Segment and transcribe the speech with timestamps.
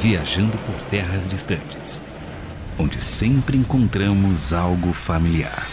[0.00, 2.00] viajando por terras distantes,
[2.78, 5.66] onde sempre encontramos algo familiar.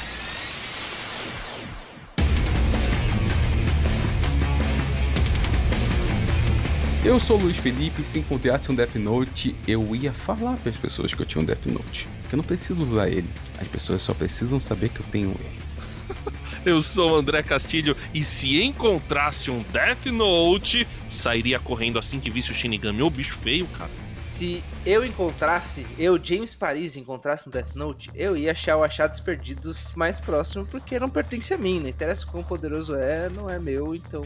[7.03, 10.71] Eu sou o Luiz Felipe e se encontrasse um Death Note, eu ia falar para
[10.71, 12.07] as pessoas que eu tinha um Death Note.
[12.27, 13.29] Que eu não preciso usar ele,
[13.59, 16.35] as pessoas só precisam saber que eu tenho ele.
[16.65, 22.31] Eu sou o André Castilho e se encontrasse um Death Note, sairia correndo assim que
[22.31, 23.03] visse o Shinigami.
[23.03, 24.04] Ô bicho feio, cara.
[24.35, 29.21] Se eu encontrasse, eu, James Paris, encontrasse um Death Note, eu ia achar o Achados
[29.21, 31.79] Perdidos mais próximo porque não pertence a mim.
[31.79, 34.23] Não interessa quão poderoso é, não é meu, então.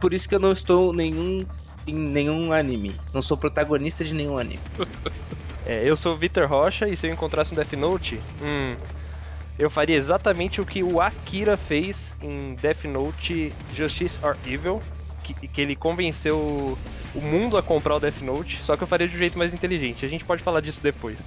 [0.00, 1.44] Por isso que eu não estou nenhum
[1.86, 2.98] em nenhum anime.
[3.12, 4.62] Não sou protagonista de nenhum anime.
[5.66, 8.74] É, eu sou o Vitor Rocha e se eu encontrasse um Death Note, hum,
[9.58, 14.80] eu faria exatamente o que o Akira fez em Death Note Justice or Evil,
[15.34, 16.78] que, que ele convenceu
[17.14, 19.52] o mundo a comprar o Death Note, só que eu faria de um jeito mais
[19.54, 20.04] inteligente.
[20.04, 21.18] A gente pode falar disso depois.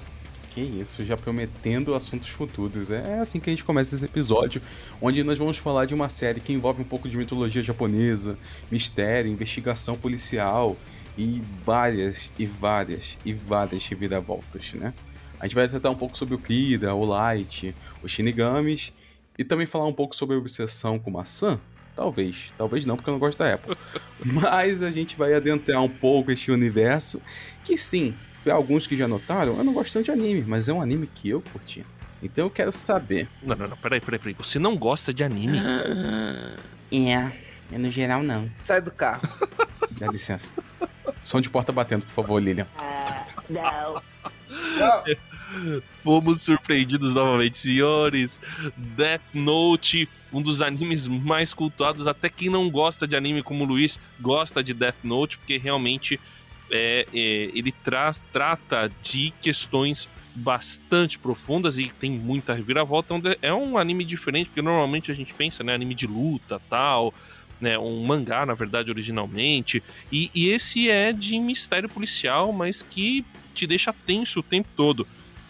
[0.52, 2.92] Que isso, já prometendo assuntos futuros.
[2.92, 4.62] É assim que a gente começa esse episódio,
[5.02, 8.38] onde nós vamos falar de uma série que envolve um pouco de mitologia japonesa,
[8.70, 10.76] mistério, investigação policial
[11.18, 14.94] e várias e várias e várias reviravoltas, né?
[15.40, 18.94] A gente vai tratar um pouco sobre o Kira, o Light, os Shinigamis
[19.38, 21.60] e também falar um pouco sobre a obsessão com maçã.
[22.02, 23.78] Talvez, talvez não, porque eu não gosto da Apple.
[24.26, 27.22] Mas a gente vai adentrar um pouco este universo
[27.64, 30.74] que sim, para alguns que já notaram, eu não gosto tanto de anime, mas é
[30.74, 31.86] um anime que eu curti.
[32.24, 33.30] Então eu quero saber.
[33.44, 34.36] Não, não, não, peraí, peraí, peraí.
[34.36, 35.60] Você não gosta de anime?
[36.92, 37.32] É,
[37.72, 38.50] eu no geral não.
[38.58, 39.22] Sai do carro.
[40.00, 40.50] Dá licença.
[41.24, 42.66] Som de porta batendo, por favor, Lilian.
[43.48, 44.02] não.
[46.04, 48.40] Fomos surpreendidos novamente, senhores.
[48.76, 52.08] Death Note, um dos animes mais cultuados.
[52.08, 56.20] Até quem não gosta de anime como o Luiz gosta de Death Note, porque realmente
[56.72, 63.14] é, é, ele tra trata de questões bastante profundas e tem muita reviravolta.
[63.42, 67.14] É um anime diferente, porque normalmente a gente pensa, né, anime de luta, tal,
[67.59, 69.84] né, um mangá, na verdade, originalmente.
[70.12, 75.06] E, e esse é de mistério policial, mas que te deixa tenso o tempo todo.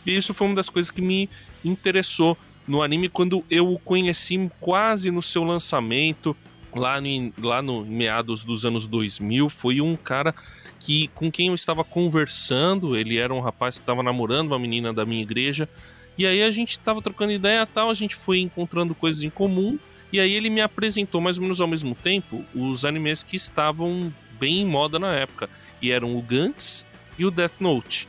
[0.05, 1.29] E isso foi uma das coisas que me
[1.63, 6.35] interessou no anime quando eu o conheci quase no seu lançamento,
[6.73, 9.49] lá no, lá no meados dos anos 2000.
[9.49, 10.33] Foi um cara
[10.79, 14.91] que com quem eu estava conversando, ele era um rapaz que estava namorando uma menina
[14.91, 15.69] da minha igreja,
[16.17, 19.77] e aí a gente estava trocando ideia tal, a gente foi encontrando coisas em comum,
[20.11, 24.11] e aí ele me apresentou mais ou menos ao mesmo tempo os animes que estavam
[24.39, 25.49] bem em moda na época,
[25.81, 26.85] e eram o Gantz
[27.17, 28.07] e o Death Note.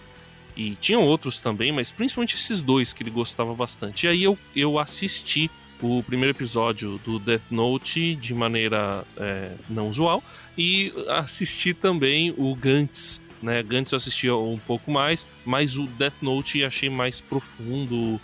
[0.56, 4.06] E tinham outros também, mas principalmente esses dois que ele gostava bastante.
[4.06, 5.50] E aí eu, eu assisti
[5.82, 10.22] o primeiro episódio do Death Note de maneira é, não usual
[10.56, 13.20] e assisti também o Gantz.
[13.42, 13.62] Né?
[13.62, 18.20] Gantz eu assisti um pouco mais, mas o Death Note achei mais profundo,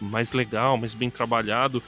[0.00, 1.82] mais legal, mais bem trabalhado.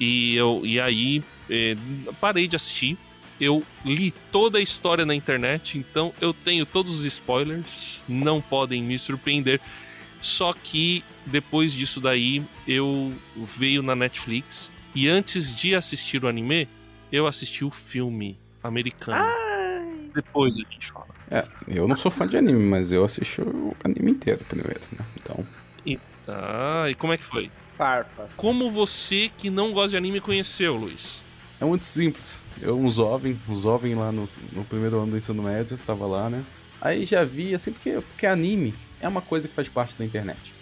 [0.00, 1.76] E, eu, e aí é,
[2.20, 2.98] parei de assistir.
[3.42, 8.80] Eu li toda a história na internet, então eu tenho todos os spoilers, não podem
[8.84, 9.60] me surpreender.
[10.20, 13.12] Só que depois disso daí eu
[13.58, 16.68] veio na Netflix e antes de assistir o anime,
[17.10, 19.20] eu assisti o filme americano.
[19.20, 20.10] Ai.
[20.14, 21.08] Depois a gente fala.
[21.28, 25.04] É, eu não sou fã de anime, mas eu assisti o anime inteiro primeiro, né?
[25.20, 25.44] Então.
[25.84, 27.50] E tá, e como é que foi?
[27.76, 28.36] Farpas.
[28.36, 31.24] Como você que não gosta de anime conheceu, Luiz?
[31.62, 32.44] É muito simples.
[32.60, 36.28] Eu, um jovem, um jovem lá no, no primeiro ano do ensino médio, tava lá,
[36.28, 36.44] né?
[36.80, 40.52] Aí já vi, assim, porque, porque anime é uma coisa que faz parte da internet.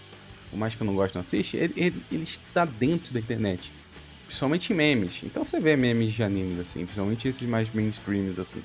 [0.51, 3.73] Por mais que eu não goste não assiste, ele, ele, ele está dentro da internet.
[4.27, 5.23] Principalmente em memes.
[5.25, 8.63] Então você vê memes de animes, assim, principalmente esses mais mainstreams, assim.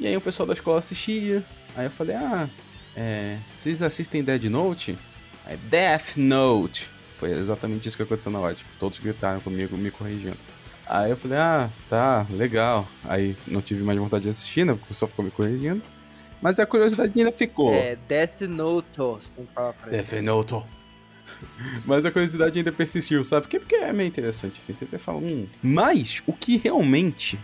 [0.00, 1.44] E aí o pessoal da escola assistia.
[1.76, 2.50] Aí eu falei, ah,
[2.96, 4.98] é, vocês assistem Dead Note?
[5.46, 6.90] Aí, Death Note.
[7.14, 8.56] Foi exatamente isso que aconteceu na hora.
[8.80, 10.36] Todos gritaram comigo, me corrigindo.
[10.88, 12.88] Aí eu falei, ah, tá, legal.
[13.04, 14.72] Aí não tive mais vontade de assistir, né?
[14.72, 15.82] Porque o pessoal ficou me corrigindo.
[16.40, 17.74] Mas a curiosidade ainda ficou.
[17.74, 18.96] É, Death Note.
[18.96, 20.02] Você tem que falar pra ele.
[20.02, 20.62] Death Note.
[21.84, 23.42] Mas a curiosidade ainda persistiu, sabe?
[23.42, 24.72] Porque, porque é meio interessante, assim.
[24.72, 25.46] Você vai falar, hum.
[25.62, 27.38] Mas o que realmente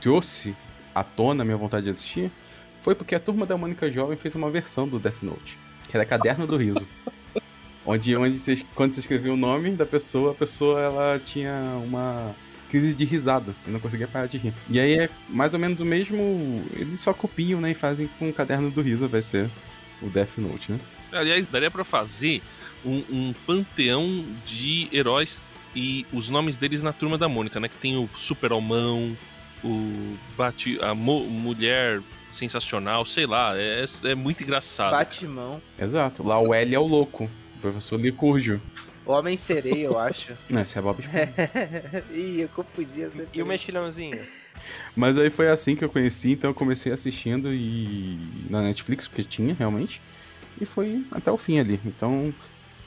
[0.00, 0.54] trouxe
[0.94, 2.30] à tona a minha vontade de assistir
[2.78, 5.58] foi porque a turma da Mônica Jovem fez uma versão do Death Note,
[5.88, 6.86] que era Caderno do Riso.
[7.84, 11.52] onde, onde você, quando você escrevia o nome da pessoa, a pessoa ela tinha
[11.82, 12.36] uma
[12.68, 13.54] crise de risada.
[13.66, 14.54] Eu não conseguia parar de rir.
[14.70, 16.64] E aí é mais ou menos o mesmo.
[16.72, 17.70] Eles só copiam, né?
[17.70, 19.50] E fazem com o caderno do riso, vai ser
[20.02, 20.80] o Death Note, né?
[21.12, 22.42] Aliás, daria pra fazer
[22.84, 25.42] um, um panteão de heróis
[25.74, 27.68] e os nomes deles na turma da Mônica, né?
[27.68, 29.16] Que tem o Super Almão,
[29.64, 32.00] o Bate, a Mo, Mulher
[32.30, 34.92] sensacional, sei lá, é, é muito engraçado.
[34.92, 35.62] Batimão.
[35.78, 36.22] Exato.
[36.22, 37.30] Lá o L é o louco.
[37.56, 38.60] O professor Licurgio.
[39.08, 40.34] Homem sereia, eu acho.
[40.50, 42.04] Não, esse é Bob Esponja.
[42.12, 43.30] Ih, eu confundia sempre.
[43.32, 44.20] E o mexilhãozinho?
[44.94, 48.18] Mas aí foi assim que eu conheci, então eu comecei assistindo e
[48.50, 50.02] na Netflix, porque tinha realmente.
[50.60, 51.80] E foi até o fim ali.
[51.86, 52.34] Então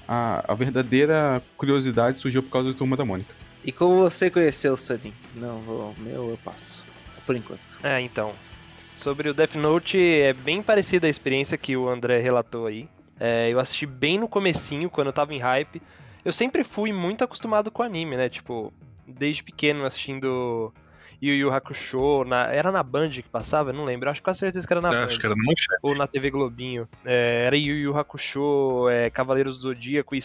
[0.08, 3.34] a, a verdadeira curiosidade surgiu por causa do Turma da Mônica.
[3.66, 5.14] E como você conheceu o Sunny?
[5.34, 6.86] Não, vou, meu eu passo.
[7.26, 7.80] Por enquanto.
[7.82, 8.34] É, então.
[8.78, 12.88] Sobre o Death Note, é bem parecida a experiência que o André relatou aí.
[13.20, 15.82] É, eu assisti bem no comecinho, quando eu tava em hype.
[16.24, 18.30] Eu sempre fui muito acostumado com anime, né?
[18.30, 18.72] Tipo,
[19.08, 20.74] desde pequeno assistindo
[21.22, 23.72] Yu Yu Hakusho, na, era na Band que passava?
[23.74, 25.04] Não lembro, acho que com certeza que era na É, Band.
[25.06, 25.68] acho que era Manchete.
[25.82, 26.88] Ou na TV Globinho.
[27.06, 30.20] É, era Yu Yu Hakusho, é, Cavaleiros do Zodíaco e...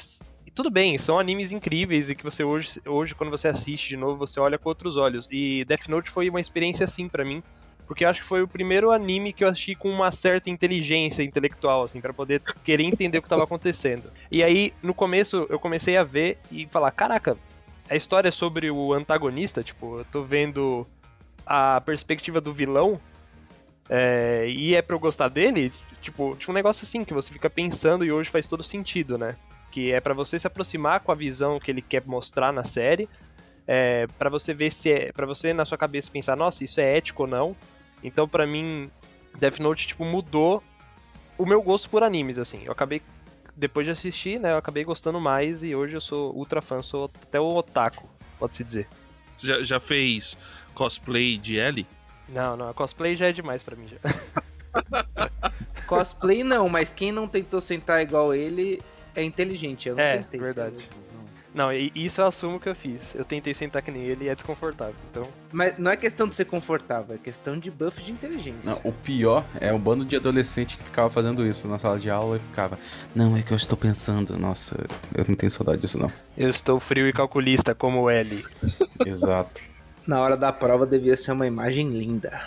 [0.46, 3.96] e tudo bem, são animes incríveis e que você hoje, hoje, quando você assiste de
[3.96, 5.28] novo, você olha com outros olhos.
[5.30, 7.42] E Death Note foi uma experiência assim pra mim.
[7.86, 11.84] Porque acho que foi o primeiro anime que eu assisti com uma certa inteligência intelectual,
[11.84, 14.10] assim, para poder querer entender o que estava acontecendo.
[14.30, 17.36] E aí, no começo, eu comecei a ver e falar: caraca,
[17.88, 20.86] a história é sobre o antagonista, tipo, eu tô vendo
[21.46, 23.00] a perspectiva do vilão
[23.88, 25.72] é, e é pra eu gostar dele,
[26.02, 29.36] tipo, tipo, um negócio assim que você fica pensando e hoje faz todo sentido, né?
[29.70, 33.08] Que é pra você se aproximar com a visão que ele quer mostrar na série,
[33.66, 36.96] é, para você ver se é, para você na sua cabeça pensar, nossa, isso é
[36.96, 37.56] ético ou não.
[38.02, 38.90] Então, pra mim,
[39.38, 40.62] Death Note tipo mudou
[41.38, 42.62] o meu gosto por animes, assim.
[42.64, 43.02] Eu acabei
[43.54, 47.10] depois de assistir, né, eu acabei gostando mais e hoje eu sou ultra fã, sou
[47.22, 48.06] até o otaku,
[48.38, 48.86] pode-se dizer.
[49.36, 50.36] Você Já, já fez
[50.74, 51.86] cosplay de Ellie?
[52.28, 53.96] Não, não, cosplay já é demais pra mim já.
[55.86, 58.82] Cosplay não, mas quem não tentou sentar igual ele
[59.14, 59.88] é inteligente.
[59.88, 60.40] Eu não É, tentei.
[60.40, 60.76] verdade.
[60.76, 60.88] sabe?
[61.56, 61.72] Não.
[61.72, 63.14] Isso eu assumo que eu fiz.
[63.14, 64.94] Eu tentei sentar que nem ele e é desconfortável.
[65.10, 68.60] Então, Mas não é questão de ser confortável, é questão de buff de inteligência.
[68.70, 72.10] Não, o pior é o bando de adolescente que ficava fazendo isso na sala de
[72.10, 72.78] aula e ficava.
[73.14, 74.38] Não, é que eu estou pensando.
[74.38, 74.76] Nossa,
[75.14, 76.12] eu não tenho saudade disso, não.
[76.36, 78.44] eu estou frio e calculista como o L.
[79.06, 79.62] Exato.
[80.06, 82.38] Na hora da prova devia ser uma imagem linda.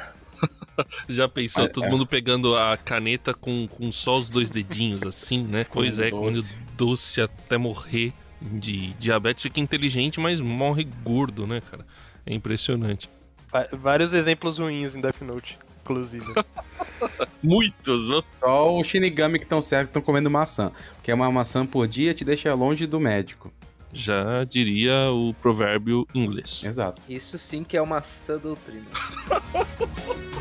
[1.10, 1.66] Já pensou?
[1.66, 1.90] É, todo é.
[1.90, 5.66] mundo pegando a caneta com, com só os dois dedinhos, assim, né?
[5.70, 6.58] pois é, comendo doce.
[6.78, 9.44] doce até morrer de diabetes.
[9.44, 11.86] Fica inteligente, mas morre gordo, né, cara?
[12.26, 13.10] É impressionante.
[13.52, 16.26] Va- Vários exemplos ruins em Death Note, inclusive.
[17.44, 18.22] Muitos, né?
[18.40, 20.72] Só o Shinigami que estão certo estão comendo maçã.
[20.96, 23.52] Porque uma maçã por dia te deixa longe do médico.
[23.92, 26.62] Já diria o provérbio inglês.
[26.64, 27.02] Exato.
[27.10, 28.86] Isso sim que é uma sã doutrina.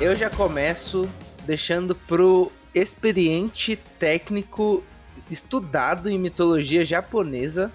[0.00, 1.08] Eu já começo
[1.44, 4.84] deixando pro experiente técnico
[5.28, 7.72] estudado em mitologia japonesa,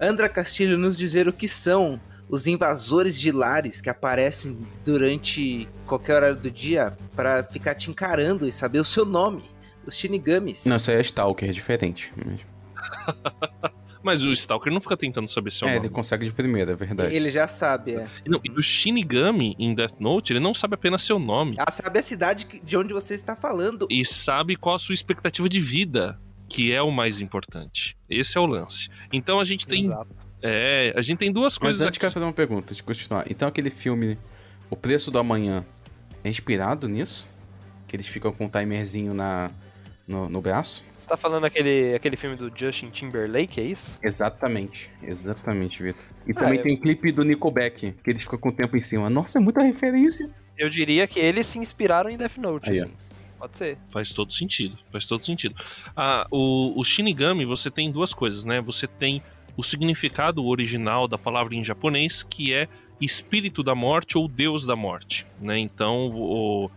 [0.00, 6.14] Andra Castilho nos dizer o que são os invasores de lares que aparecem durante qualquer
[6.14, 9.42] horário do dia para ficar te encarando e saber o seu nome.
[9.84, 10.64] Os Shinigamis.
[10.64, 12.12] Não, isso aí é Stalker, é diferente.
[14.02, 15.86] Mas o Stalker não fica tentando saber seu é, nome.
[15.86, 17.14] ele consegue de primeira, é verdade.
[17.14, 18.08] Ele já sabe, é.
[18.26, 21.56] Não, e o Shinigami em Death Note, ele não sabe apenas seu nome.
[21.58, 23.86] Ela sabe a cidade de onde você está falando.
[23.90, 26.18] E sabe qual a sua expectativa de vida,
[26.48, 27.96] que é o mais importante.
[28.10, 28.88] Esse é o lance.
[29.12, 29.84] Então a gente tem.
[29.84, 30.14] Exato.
[30.42, 32.00] É, a gente tem duas Mas coisas antes aqui.
[32.00, 33.24] quero fazer uma pergunta, de continuar.
[33.30, 34.18] Então aquele filme,
[34.68, 35.64] O Preço do Amanhã,
[36.24, 37.28] é inspirado nisso?
[37.86, 39.50] Que eles ficam com um timerzinho na,
[40.06, 40.84] no, no braço?
[41.12, 43.98] Você tá falando aquele, aquele filme do Justin Timberlake, é isso?
[44.02, 46.02] Exatamente, exatamente, Vitor.
[46.26, 48.82] E também eu- tem um clipe do Nickelback, que eles ficam com o tempo em
[48.82, 49.10] cima.
[49.10, 50.30] Nossa, é muita referência.
[50.56, 52.92] Eu diria que eles se inspiraram em Death Note, Aí, assim.
[53.38, 53.76] Pode ser.
[53.92, 54.78] Faz todo sentido.
[54.90, 55.54] Faz todo sentido.
[55.94, 58.62] Ah, o, o Shinigami, você tem duas coisas, né?
[58.62, 59.22] Você tem
[59.54, 64.74] o significado original da palavra em japonês, que é espírito da morte ou deus da
[64.76, 65.58] morte, né?
[65.58, 66.70] Então, o-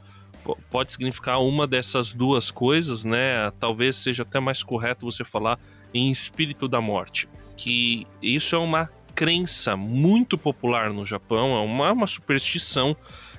[0.69, 3.51] pode significar uma dessas duas coisas, né?
[3.59, 5.59] Talvez seja até mais correto você falar
[5.93, 11.91] em espírito da morte, que isso é uma crença muito popular no Japão, é uma,
[11.91, 12.95] uma superstição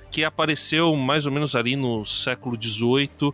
[0.09, 3.31] que apareceu mais ou menos ali no século XVIII.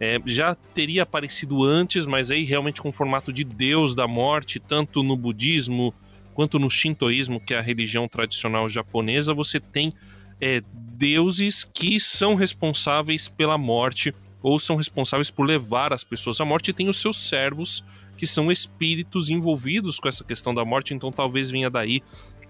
[0.00, 5.02] É, já teria aparecido antes, mas aí realmente com formato de deus da morte, tanto
[5.02, 5.94] no budismo
[6.34, 9.94] quanto no shintoísmo, que é a religião tradicional japonesa, você tem
[10.40, 16.44] é, deuses que são responsáveis pela morte ou são responsáveis por levar as pessoas à
[16.44, 17.82] morte e tem os seus servos
[18.16, 22.02] que são espíritos envolvidos com essa questão da morte, então talvez venha daí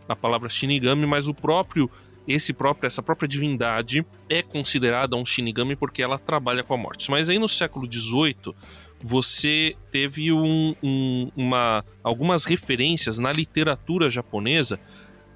[0.08, 1.90] a palavra Shinigami, mas o próprio
[2.26, 7.10] esse próprio essa própria divindade é considerada um Shinigami porque ela trabalha com a morte.
[7.10, 8.54] Mas aí no século XVIII
[9.02, 14.80] você teve um, um, uma, algumas referências na literatura japonesa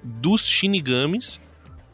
[0.03, 1.39] dos shinigamis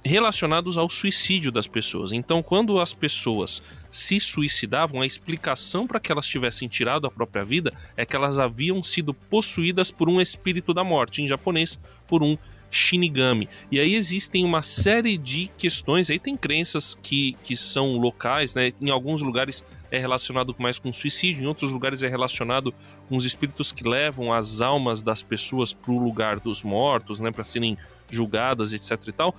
[0.05, 2.12] relacionados ao suicídio das pessoas.
[2.12, 7.43] Então, quando as pessoas se suicidavam, a explicação para que elas tivessem tirado a própria
[7.43, 12.21] vida é que elas haviam sido possuídas por um espírito da morte, em japonês, por
[12.21, 12.38] um
[12.69, 13.50] Shinigami.
[13.71, 18.74] E aí existem uma série de questões, aí tem crenças que, que são locais, né?
[18.81, 22.74] Em alguns lugares é relacionado mais com suicídio, em outros lugares é relacionado
[23.07, 27.31] com os espíritos que levam as almas das pessoas para o lugar dos mortos, né?
[27.31, 27.77] Para serem
[28.09, 29.35] julgadas, etc e tal.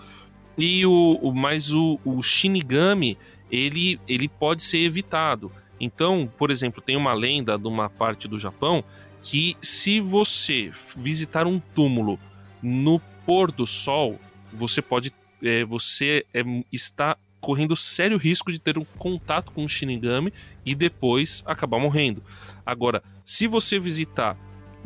[0.56, 3.18] E o, o mais o, o Shinigami,
[3.50, 5.52] ele, ele pode ser evitado.
[5.78, 8.82] Então, por exemplo, tem uma lenda de uma parte do Japão
[9.22, 12.18] que se você visitar um túmulo
[12.62, 14.18] no pôr do sol,
[14.52, 15.12] você pode.
[15.42, 20.32] É, você é, está correndo sério risco de ter um contato com o Shinigami
[20.64, 22.22] e depois acabar morrendo.
[22.64, 24.36] Agora, se você visitar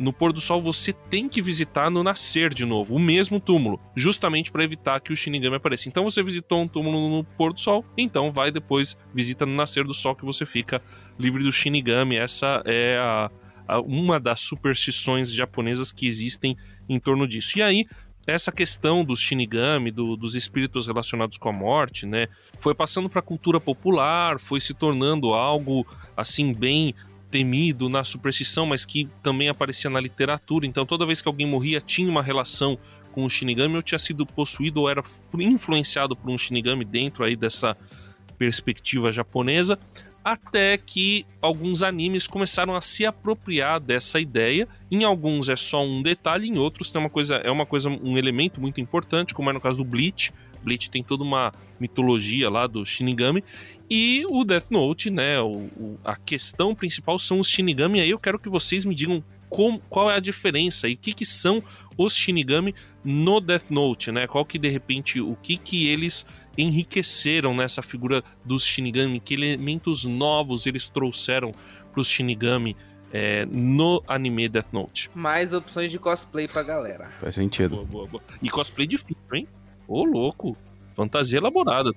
[0.00, 3.78] no pôr do sol, você tem que visitar no nascer de novo, o mesmo túmulo,
[3.95, 5.90] justamente para evitar que o Shinigami apareça.
[5.90, 9.85] Então você visitou um túmulo no pôr do sol, então vai depois visita no nascer
[9.85, 10.83] do sol que você fica
[11.19, 12.16] livre do Shinigami.
[12.16, 13.30] Essa é a,
[13.69, 16.57] a, uma das superstições japonesas que existem
[16.88, 17.59] em torno disso.
[17.59, 17.87] E aí
[18.26, 22.28] essa questão dos Shinigami, do, dos espíritos relacionados com a morte, né,
[22.59, 26.95] foi passando para a cultura popular, foi se tornando algo assim bem
[27.30, 30.66] temido na superstição, mas que também aparecia na literatura.
[30.66, 32.78] Então, toda vez que alguém morria, tinha uma relação
[33.12, 35.02] com o Shinigami, ou tinha sido possuído ou era
[35.38, 37.76] influenciado por um Shinigami dentro aí dessa
[38.38, 39.78] perspectiva japonesa
[40.25, 44.68] até que alguns animes começaram a se apropriar dessa ideia.
[44.90, 48.18] Em alguns é só um detalhe, em outros tem uma coisa, é uma coisa, um
[48.18, 50.32] elemento muito importante, como é no caso do Bleach.
[50.62, 53.42] Bleach tem toda uma mitologia lá do Shinigami.
[53.88, 55.40] E o Death Note, né?
[55.40, 57.98] O, o, a questão principal são os Shinigami.
[57.98, 60.96] E aí eu quero que vocês me digam com, qual é a diferença e o
[60.96, 61.62] que, que são
[61.98, 62.74] os Shinigami
[63.04, 64.26] no Death Note, né?
[64.26, 66.24] Qual que de repente, o que que eles
[66.56, 71.52] enriqueceram nessa figura dos Shinigami, que elementos novos eles trouxeram
[71.92, 72.76] para os Shinigami
[73.12, 75.10] é, no anime Death Note.
[75.14, 77.10] Mais opções de cosplay pra galera.
[77.18, 77.76] Faz sentido.
[77.76, 78.22] Boa, boa, boa.
[78.42, 79.48] E cosplay difícil, hein?
[79.90, 80.56] Ô, louco.
[80.94, 81.90] Fantasia elaborada.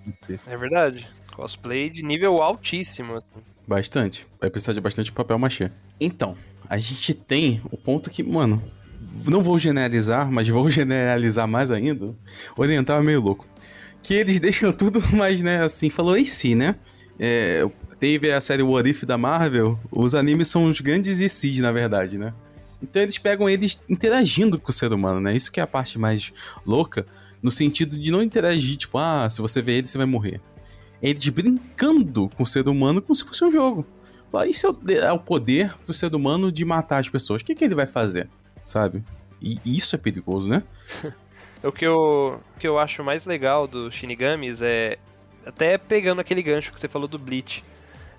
[0.47, 1.07] É verdade.
[1.35, 3.17] Cosplay de nível altíssimo.
[3.17, 3.45] Assim.
[3.67, 4.25] Bastante.
[4.41, 5.69] Vai precisar de bastante papel machê.
[5.99, 6.35] Então,
[6.67, 8.63] a gente tem o ponto que, mano,
[9.25, 12.07] não vou generalizar, mas vou generalizar mais ainda.
[12.57, 13.47] O Oriental é meio louco
[14.03, 16.75] que eles deixam tudo mais, né, assim, falou em si, né?
[17.17, 17.65] É,
[17.99, 22.17] teve a série What If da Marvel, os animes são os grandes ICs, na verdade,
[22.17, 22.33] né?
[22.81, 25.33] Então eles pegam eles interagindo com o ser humano, né?
[25.33, 26.33] Isso que é a parte mais
[26.65, 27.05] louca,
[27.43, 30.39] no sentido de não interagir, tipo, ah, se você ver ele, você vai morrer.
[31.01, 33.85] Eles brincando com o ser humano como se fosse um jogo.
[34.47, 37.41] Isso é o poder do ser humano de matar as pessoas.
[37.41, 38.27] O que, que ele vai fazer?
[38.65, 39.03] Sabe?
[39.39, 40.63] E isso é perigoso, né?
[41.63, 44.97] O que eu, o que eu acho mais legal dos Shinigamis é.
[45.45, 47.63] Até pegando aquele gancho que você falou do Bleach.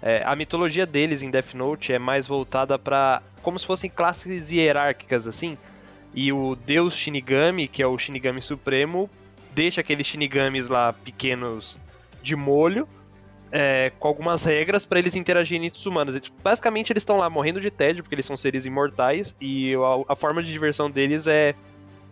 [0.00, 4.50] É, a mitologia deles em Death Note é mais voltada para como se fossem classes
[4.50, 5.59] hierárquicas assim.
[6.14, 9.11] E o deus Shinigami, que é o Shinigami Supremo,
[9.52, 11.76] deixa aqueles Shinigamis lá pequenos
[12.23, 12.88] de molho,
[13.50, 16.14] é, com algumas regras para eles interagirem com os humanos.
[16.14, 20.12] Eles, basicamente eles estão lá morrendo de tédio porque eles são seres imortais e a,
[20.12, 21.54] a forma de diversão deles é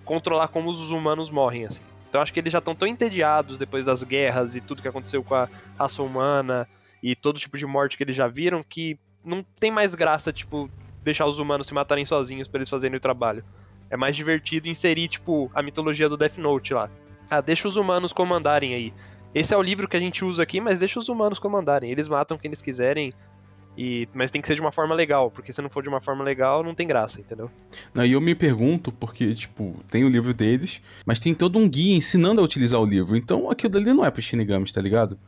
[0.04, 1.82] controlar como os humanos morrem, assim.
[2.08, 5.24] Então acho que eles já estão tão entediados depois das guerras e tudo que aconteceu
[5.24, 6.68] com a raça humana
[7.02, 10.70] e todo tipo de morte que eles já viram que não tem mais graça, tipo,
[11.02, 13.44] deixar os humanos se matarem sozinhos para eles fazerem o trabalho.
[13.92, 16.90] É mais divertido inserir, tipo, a mitologia do Death Note lá.
[17.28, 18.94] Ah, deixa os humanos comandarem aí.
[19.34, 21.90] Esse é o livro que a gente usa aqui, mas deixa os humanos comandarem.
[21.90, 23.12] Eles matam quem eles quiserem
[23.76, 26.00] e, mas tem que ser de uma forma legal, porque se não for de uma
[26.00, 27.50] forma legal, não tem graça, entendeu?
[27.94, 31.68] Não, e eu me pergunto, porque, tipo, tem o livro deles, mas tem todo um
[31.68, 33.14] guia ensinando a utilizar o livro.
[33.14, 35.18] Então aquilo dali não é pro Shinigamis, tá ligado?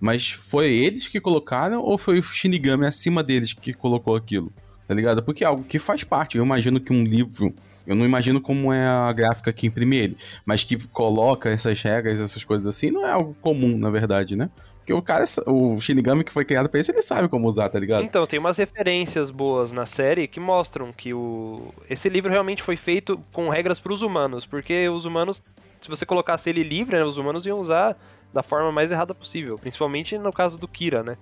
[0.00, 4.52] Mas foi eles que colocaram ou foi o Shinigami acima deles que colocou aquilo?
[4.88, 5.22] Tá ligado?
[5.22, 6.38] Porque é algo que faz parte.
[6.38, 7.54] Eu imagino que um livro
[7.88, 12.20] eu não imagino como é a gráfica que imprime ele, mas que coloca essas regras,
[12.20, 14.50] essas coisas assim, não é algo comum, na verdade, né?
[14.76, 17.80] Porque o cara, o Shinigami que foi criado pra isso, ele sabe como usar, tá
[17.80, 18.04] ligado?
[18.04, 22.76] Então, tem umas referências boas na série que mostram que o esse livro realmente foi
[22.76, 25.42] feito com regras para os humanos, porque os humanos,
[25.80, 27.96] se você colocasse ele livre, né, os humanos iam usar
[28.34, 31.16] da forma mais errada possível, principalmente no caso do Kira, né?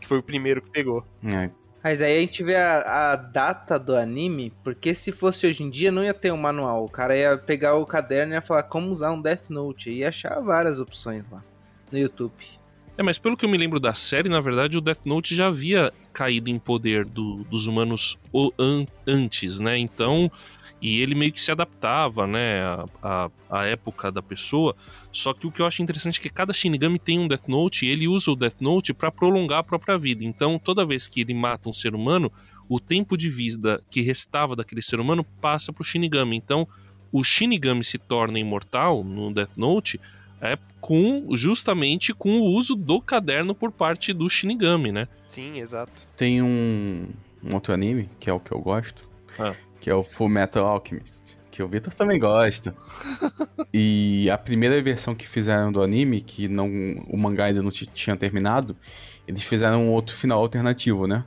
[0.00, 1.04] Que foi o primeiro que pegou.
[1.32, 1.48] É,
[1.88, 5.70] mas aí a gente vê a, a, data do anime, porque se fosse hoje em
[5.70, 6.84] dia não ia ter um manual.
[6.84, 9.88] O cara ia pegar o caderno e ia falar como usar um Death Note.
[9.88, 11.42] E ia achar várias opções lá
[11.90, 12.34] no YouTube.
[12.98, 15.46] É, mas pelo que eu me lembro da série, na verdade, o Death Note já
[15.46, 18.18] havia caído em poder do, dos humanos
[18.58, 19.78] an, antes, né?
[19.78, 20.30] Então,
[20.82, 22.60] e ele meio que se adaptava, né,
[23.02, 24.76] à, à, época da pessoa.
[25.10, 27.86] Só que o que eu acho interessante é que cada Shinigami tem um Death Note
[27.86, 30.24] e ele usa o Death Note para prolongar a própria vida.
[30.24, 32.30] Então, toda vez que ele mata um ser humano,
[32.68, 36.36] o tempo de vida que restava daquele ser humano passa pro Shinigami.
[36.36, 36.68] Então,
[37.10, 39.98] o Shinigami se torna imortal no Death Note
[40.40, 45.08] é com justamente com o uso do caderno por parte do Shinigami, né?
[45.26, 45.92] Sim, exato.
[46.16, 47.08] Tem um,
[47.42, 49.54] um outro anime, que é o que eu gosto, ah.
[49.80, 52.72] que é o Full Metal Alchemist, que o Victor também gosta.
[53.74, 56.68] e a primeira versão que fizeram do anime, que não
[57.08, 58.76] o mangá ainda não tinha terminado,
[59.26, 61.24] eles fizeram um outro final alternativo, né?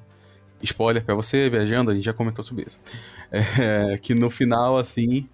[0.64, 2.80] Spoiler para você, viajando, a gente já comentou sobre isso.
[3.34, 5.28] É, que no final, assim,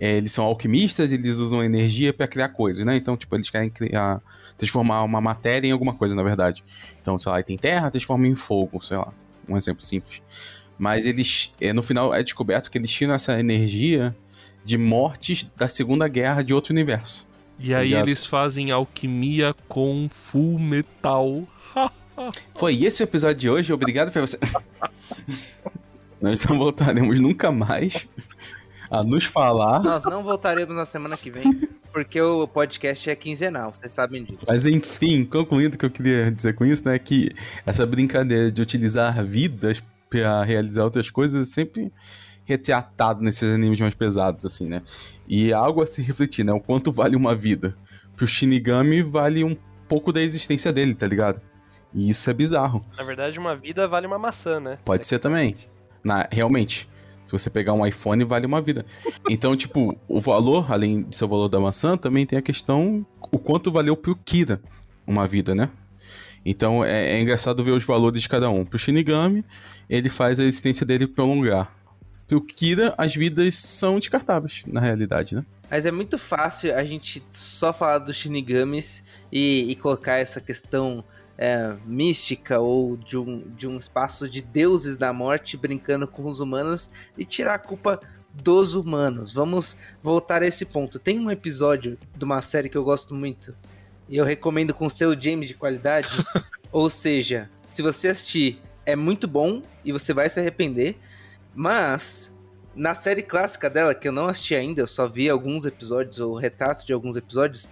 [0.00, 2.96] é, eles são alquimistas, eles usam energia para criar coisas, né?
[2.96, 4.20] Então, tipo, eles querem criar,
[4.58, 6.64] transformar uma matéria em alguma coisa, na verdade.
[7.00, 9.12] Então, sei lá, tem terra, transforma em fogo, sei lá,
[9.48, 10.20] um exemplo simples.
[10.76, 14.14] Mas eles, é, no final, é descoberto que eles tiram essa energia
[14.64, 17.26] de mortes da Segunda Guerra de outro universo.
[17.58, 18.08] E tá aí ligado?
[18.08, 21.46] eles fazem alquimia com full metal.
[22.54, 23.72] Foi esse o episódio de hoje.
[23.72, 24.38] Obrigado por você.
[26.20, 28.06] Nós não voltaremos nunca mais
[28.90, 29.82] a nos falar.
[29.82, 31.44] Nós não voltaremos na semana que vem,
[31.92, 34.40] porque o podcast é quinzenal, vocês sabem disso.
[34.46, 37.30] Mas enfim, concluindo o que eu queria dizer com isso, né, que
[37.66, 41.92] essa brincadeira de utilizar vidas para realizar outras coisas é sempre
[42.44, 44.82] retratado nesses animes mais pesados, assim, né?
[45.26, 46.52] E é algo a se refletir, né?
[46.52, 47.76] O quanto vale uma vida.
[48.16, 49.56] Pro Shinigami vale um
[49.88, 51.40] pouco da existência dele, tá ligado?
[51.92, 52.84] E isso é bizarro.
[52.96, 54.78] Na verdade, uma vida vale uma maçã, né?
[54.84, 55.56] Pode ser também.
[56.02, 56.88] Na, realmente.
[57.24, 58.84] Se você pegar um iPhone, vale uma vida.
[59.30, 63.38] Então, tipo, o valor, além do seu valor da maçã, também tem a questão o
[63.38, 64.60] quanto valeu pro Kira
[65.06, 65.70] uma vida, né?
[66.44, 68.64] Então é, é engraçado ver os valores de cada um.
[68.64, 69.44] Pro Shinigami,
[69.88, 71.72] ele faz a existência dele prolongar.
[72.26, 75.44] Pro Kira, as vidas são descartáveis, na realidade, né?
[75.70, 81.02] Mas é muito fácil a gente só falar dos Shinigamis e, e colocar essa questão
[81.36, 86.40] é, mística ou de um, de um espaço de deuses da morte brincando com os
[86.40, 88.00] humanos e tirar a culpa
[88.32, 89.32] dos humanos.
[89.32, 90.98] Vamos voltar a esse ponto.
[90.98, 93.54] Tem um episódio de uma série que eu gosto muito
[94.08, 96.08] e eu recomendo com o seu James de qualidade.
[96.70, 100.96] ou seja, se você assistir, é muito bom e você vai se arrepender.
[101.54, 102.32] Mas
[102.74, 106.34] na série clássica dela, que eu não assisti ainda, eu só vi alguns episódios ou
[106.34, 107.70] retratos de alguns episódios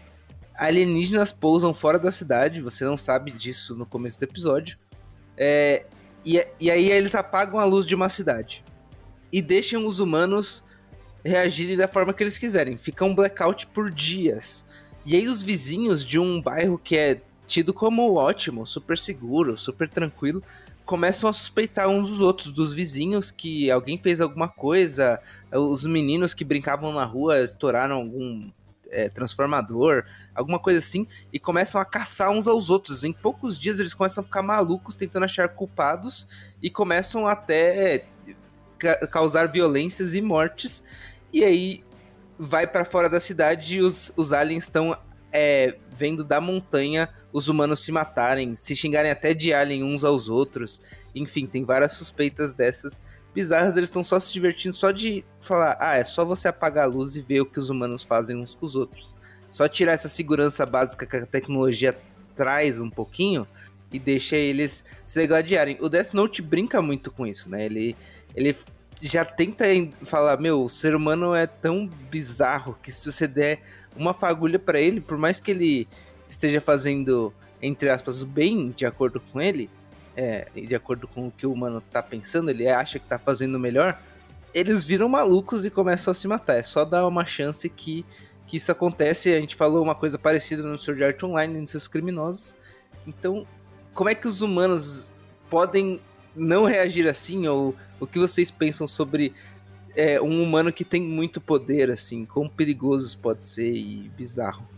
[0.54, 4.78] alienígenas pousam fora da cidade, você não sabe disso no começo do episódio.
[5.36, 5.86] É,
[6.24, 8.64] e, e aí eles apagam a luz de uma cidade.
[9.32, 10.62] E deixam os humanos
[11.24, 12.76] reagirem da forma que eles quiserem.
[12.76, 14.64] Fica um blackout por dias.
[15.06, 19.88] E aí os vizinhos de um bairro que é tido como ótimo, super seguro, super
[19.88, 20.42] tranquilo,
[20.84, 26.34] começam a suspeitar uns dos outros, dos vizinhos, que alguém fez alguma coisa, os meninos
[26.34, 28.50] que brincavam na rua estouraram algum
[28.90, 33.02] é, transformador, alguma coisa assim, e começam a caçar uns aos outros.
[33.02, 36.28] Em poucos dias eles começam a ficar malucos, tentando achar culpados,
[36.62, 38.04] e começam até
[38.78, 40.84] ca causar violências e mortes.
[41.32, 41.82] E aí
[42.38, 44.96] vai para fora da cidade e os, os aliens estão
[45.32, 50.28] é, vendo da montanha os humanos se matarem, se xingarem até de alien uns aos
[50.28, 50.82] outros.
[51.14, 53.00] Enfim, tem várias suspeitas dessas
[53.34, 56.88] bizarras, eles estão só se divertindo só de falar, ah, é só você apagar a
[56.88, 59.16] luz e ver o que os humanos fazem uns com os outros.
[59.50, 61.98] Só tirar essa segurança básica que a tecnologia
[62.36, 63.46] traz um pouquinho
[63.92, 65.78] e deixa eles se gladiarem.
[65.80, 67.66] O Death Note brinca muito com isso, né?
[67.66, 67.96] Ele,
[68.34, 68.56] ele
[69.00, 69.64] já tenta
[70.04, 73.60] falar, meu, o ser humano é tão bizarro que se você der
[73.94, 75.88] uma fagulha para ele, por mais que ele
[76.32, 79.70] esteja fazendo, entre aspas, o bem de acordo com ele,
[80.16, 83.58] é, de acordo com o que o humano tá pensando, ele acha que tá fazendo
[83.58, 84.00] melhor,
[84.52, 86.56] eles viram malucos e começam a se matar.
[86.56, 88.04] É só dar uma chance que,
[88.46, 89.32] que isso acontece.
[89.32, 92.56] A gente falou uma coisa parecida no Sword Art Online, nos seus criminosos.
[93.06, 93.46] Então,
[93.94, 95.12] como é que os humanos
[95.48, 96.00] podem
[96.34, 97.46] não reagir assim?
[97.46, 99.34] Ou o que vocês pensam sobre
[99.96, 102.26] é, um humano que tem muito poder, assim?
[102.26, 104.71] Quão perigoso pode ser e bizarro?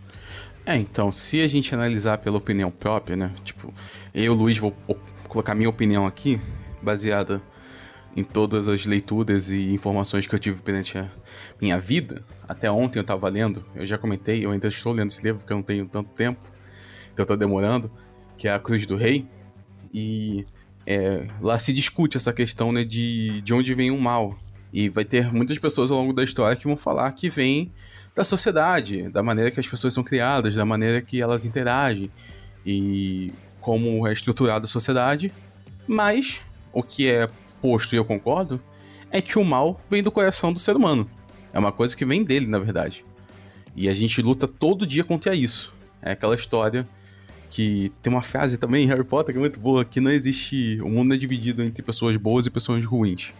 [0.66, 3.32] É, então, se a gente analisar pela opinião própria, né?
[3.44, 3.72] Tipo,
[4.14, 4.74] eu, Luiz, vou
[5.28, 6.40] colocar minha opinião aqui,
[6.80, 7.42] baseada
[8.16, 11.10] em todas as leituras e informações que eu tive durante a
[11.60, 12.24] minha vida.
[12.48, 15.52] Até ontem eu estava lendo, eu já comentei, eu ainda estou lendo esse livro porque
[15.52, 16.40] eu não tenho tanto tempo,
[17.12, 17.90] então estou demorando,
[18.38, 19.26] que é A Cruz do Rei.
[19.92, 20.46] E
[20.86, 24.38] é, lá se discute essa questão né, de, de onde vem o mal.
[24.72, 27.70] E vai ter muitas pessoas ao longo da história que vão falar que vem
[28.14, 32.10] da sociedade, da maneira que as pessoas são criadas, da maneira que elas interagem.
[32.64, 33.32] e
[33.64, 35.32] como é estruturada a sociedade,
[35.88, 37.28] mas o que é
[37.62, 38.60] posto, e eu concordo,
[39.10, 41.08] é que o mal vem do coração do ser humano.
[41.50, 43.04] É uma coisa que vem dele, na verdade.
[43.74, 45.72] E a gente luta todo dia contra isso.
[46.02, 46.86] É aquela história
[47.48, 50.78] que tem uma frase também em Harry Potter que é muito boa, que não existe...
[50.82, 53.32] O mundo é dividido entre pessoas boas e pessoas ruins.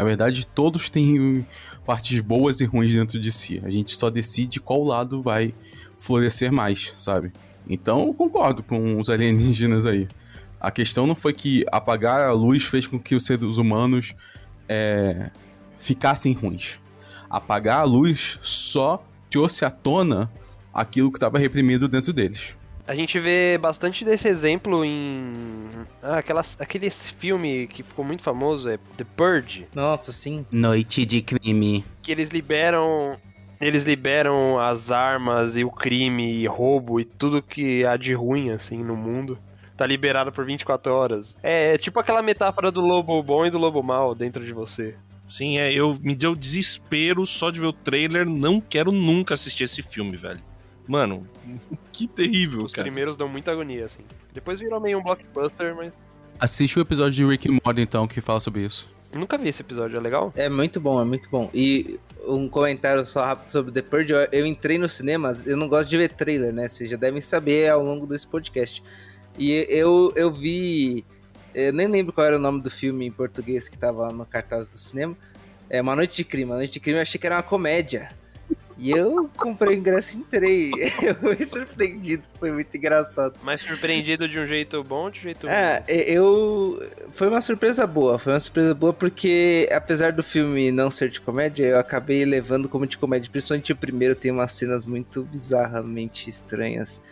[0.00, 1.46] Na verdade, todos têm
[1.84, 3.60] partes boas e ruins dentro de si.
[3.62, 5.52] A gente só decide qual lado vai
[5.98, 7.30] florescer mais, sabe?
[7.68, 10.08] Então, eu concordo com os alienígenas aí.
[10.58, 14.14] A questão não foi que apagar a luz fez com que os seres humanos
[14.66, 15.30] é,
[15.78, 16.80] ficassem ruins.
[17.28, 20.32] Apagar a luz só trouxe à tona
[20.72, 22.56] aquilo que estava reprimido dentro deles.
[22.86, 25.32] A gente vê bastante desse exemplo em.
[26.02, 29.66] Ah, aquelas, aquele filme que ficou muito famoso, é The Purge.
[29.74, 30.44] Nossa, sim.
[30.50, 31.84] Noite de crime.
[32.02, 33.16] Que eles liberam.
[33.60, 38.50] Eles liberam as armas e o crime e roubo e tudo que há de ruim,
[38.50, 39.38] assim, no mundo.
[39.76, 41.36] Tá liberado por 24 horas.
[41.42, 44.94] É, é tipo aquela metáfora do lobo bom e do lobo mal dentro de você.
[45.28, 48.26] Sim, é, eu me deu desespero só de ver o trailer.
[48.26, 50.40] Não quero nunca assistir esse filme, velho.
[50.86, 51.26] Mano,
[51.92, 52.84] que terrível, Os cara.
[52.84, 54.02] primeiros dão muita agonia, assim.
[54.32, 55.92] Depois virou meio um blockbuster, mas.
[56.38, 58.88] Assiste o episódio de Rick and Morty, então, que fala sobre isso.
[59.12, 60.32] Nunca vi esse episódio, é legal?
[60.36, 61.50] É muito bom, é muito bom.
[61.52, 64.12] E um comentário só rápido sobre The Purge.
[64.12, 66.68] Eu, eu entrei nos cinemas, eu não gosto de ver trailer, né?
[66.68, 68.82] Vocês já devem saber ao longo desse podcast.
[69.38, 71.04] E eu, eu vi.
[71.52, 74.24] Eu nem lembro qual era o nome do filme em português que tava lá no
[74.24, 75.16] cartaz do cinema.
[75.68, 76.44] É Uma Noite de Crime.
[76.50, 78.10] Uma Noite de Crime eu achei que era uma comédia.
[78.82, 80.70] E eu comprei o ingresso e entrei.
[81.02, 83.34] Eu fui surpreendido, foi muito engraçado.
[83.42, 86.82] Mas surpreendido de um jeito bom ou de um jeito É, eu.
[87.12, 88.18] Foi uma surpresa boa.
[88.18, 92.70] Foi uma surpresa boa porque, apesar do filme não ser de comédia, eu acabei levando
[92.70, 93.30] como de comédia.
[93.30, 97.02] Principalmente o primeiro tem umas cenas muito bizarramente estranhas.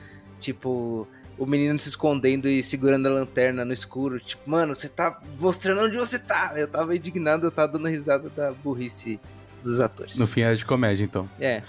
[0.41, 4.19] Tipo, o menino se escondendo e segurando a lanterna no escuro.
[4.19, 6.55] Tipo, mano, você tá mostrando onde você tá.
[6.57, 9.21] Eu tava indignado, eu tava dando risada da burrice
[9.63, 10.19] dos atores.
[10.19, 11.29] No fim é de comédia, então.
[11.41, 11.63] É.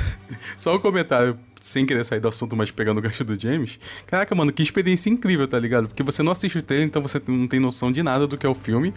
[0.56, 3.78] Só um comentário, sem querer sair do assunto, mas pegando o gancho do James.
[4.06, 5.88] Caraca, mano, que experiência incrível, tá ligado?
[5.88, 8.46] Porque você não assiste o trailer, então você não tem noção de nada do que
[8.46, 8.94] é o filme.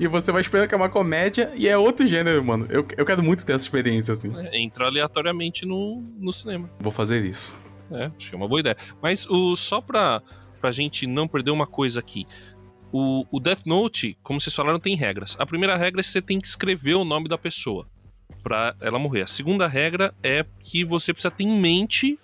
[0.00, 2.66] E você vai esperando que é uma comédia e é outro gênero, mano.
[2.70, 4.32] Eu, eu quero muito ter essa experiência, assim.
[4.36, 6.70] É, entra aleatoriamente no, no cinema.
[6.78, 7.52] Vou fazer isso.
[7.90, 8.76] É, acho que é uma boa ideia.
[9.02, 10.22] Mas o, só pra,
[10.60, 12.26] pra gente não perder uma coisa aqui.
[12.92, 15.36] O, o Death Note, como vocês falaram, tem regras.
[15.38, 17.86] A primeira regra é que você tem que escrever o nome da pessoa
[18.42, 19.22] pra ela morrer.
[19.22, 22.18] A segunda regra é que você precisa ter em mente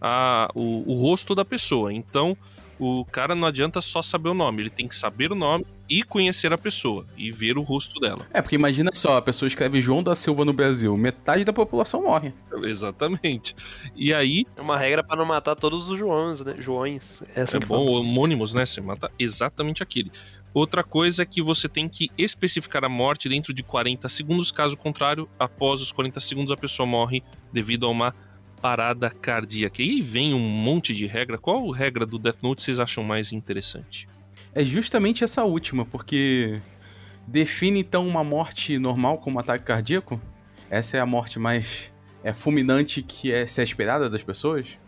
[0.00, 1.92] a, o, o rosto da pessoa.
[1.92, 2.36] Então,
[2.78, 6.02] o cara não adianta só saber o nome, ele tem que saber o nome e
[6.02, 8.26] conhecer a pessoa e ver o rosto dela.
[8.32, 12.02] É, porque imagina só, a pessoa escreve João da Silva no Brasil, metade da população
[12.02, 12.32] morre.
[12.62, 13.54] Exatamente.
[13.94, 16.54] E aí, É uma regra pra não matar todos os Joões, né?
[16.58, 17.22] Joões.
[17.34, 17.98] Essa é que bom, fala.
[18.00, 18.66] homônimos, né?
[18.66, 20.10] Você mata exatamente aquele.
[20.52, 24.76] Outra coisa é que você tem que especificar a morte dentro de 40 segundos, caso
[24.76, 27.22] contrário, após os 40 segundos a pessoa morre
[27.52, 28.14] devido a uma
[28.60, 29.82] parada cardíaca.
[29.82, 31.36] E aí vem um monte de regra.
[31.36, 34.08] Qual regra do Death Note vocês acham mais interessante?
[34.56, 36.62] É justamente essa última, porque
[37.26, 40.18] define então uma morte normal como ataque cardíaco?
[40.70, 41.92] Essa é a morte mais
[42.24, 44.78] é, fulminante que é ser esperada das pessoas?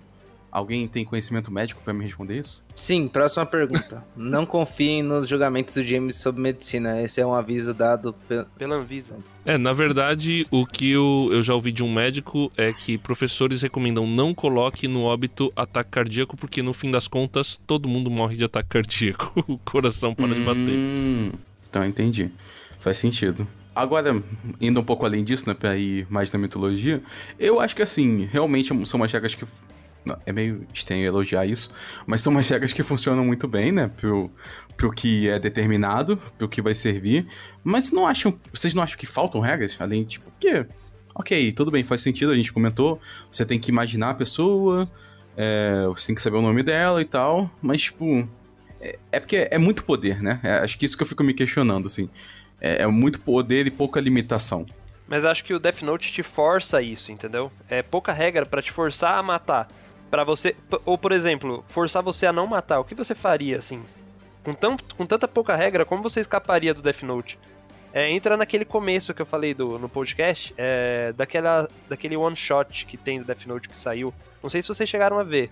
[0.51, 2.65] Alguém tem conhecimento médico pra me responder isso?
[2.75, 4.03] Sim, próxima pergunta.
[4.17, 7.03] não confiem nos julgamentos do James sobre medicina.
[7.03, 9.17] Esse é um aviso dado pe- Pela Anvisa.
[9.45, 13.61] É, na verdade, o que eu, eu já ouvi de um médico é que professores
[13.61, 18.37] recomendam não coloque no óbito ataque cardíaco, porque no fim das contas todo mundo morre
[18.37, 19.45] de ataque cardíaco.
[19.47, 20.59] o coração para de bater.
[20.75, 21.33] Hum,
[21.69, 22.31] então entendi.
[22.81, 23.47] Faz sentido.
[23.75, 24.21] Agora,
[24.61, 27.01] indo um pouco além disso, né, pra ir mais na mitologia,
[27.39, 29.45] eu acho que assim, realmente são umas regras que.
[30.25, 31.71] É meio estranho elogiar isso,
[32.07, 33.91] mas são umas regras que funcionam muito bem, né?
[33.97, 34.31] Pro,
[34.77, 37.27] pro que é determinado, pro que vai servir.
[37.63, 38.39] Mas não acham.
[38.53, 39.77] Vocês não acham que faltam regras?
[39.81, 40.67] Além, tipo, que.
[41.15, 43.01] Ok, tudo bem, faz sentido, a gente comentou.
[43.31, 44.89] Você tem que imaginar a pessoa,
[45.37, 48.29] é, você tem que saber o nome dela e tal, mas, tipo.
[48.81, 50.41] É, é porque é muito poder, né?
[50.45, 52.09] É, acho que isso que eu fico me questionando, assim.
[52.61, 54.65] É, é muito poder e pouca limitação.
[55.09, 57.51] Mas acho que o Death Note te força isso, entendeu?
[57.69, 59.67] É pouca regra pra te forçar a matar.
[60.11, 60.57] Pra você.
[60.85, 62.81] Ou, por exemplo, forçar você a não matar.
[62.81, 63.83] O que você faria, assim?
[64.43, 67.39] Com, tão, com tanta pouca regra, como você escaparia do Death Note?
[67.93, 72.85] É, entra naquele começo que eu falei do, no podcast, é, daquela, daquele one shot
[72.87, 74.13] que tem do Death Note que saiu.
[74.43, 75.51] Não sei se vocês chegaram a ver.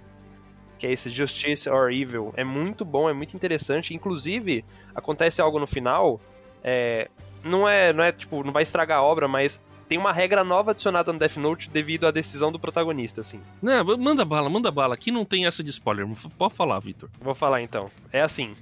[0.79, 2.33] Que é esse Justice or Evil.
[2.37, 3.95] É muito bom, é muito interessante.
[3.95, 4.65] Inclusive,
[4.95, 6.21] acontece algo no final.
[6.63, 7.09] É,
[7.43, 10.73] não é, não é tipo, não vai estragar a obra, mas tem uma regra nova
[10.73, 13.41] adicionada no Death Note devido à decisão do protagonista, assim.
[13.63, 14.95] Não, manda bala, manda bala.
[14.95, 16.07] Aqui não tem essa de spoiler.
[16.37, 17.09] Pode falar, Victor.
[17.21, 17.91] Vou falar então.
[18.13, 18.55] É assim.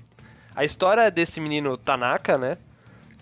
[0.55, 2.59] A história desse menino Tanaka, né?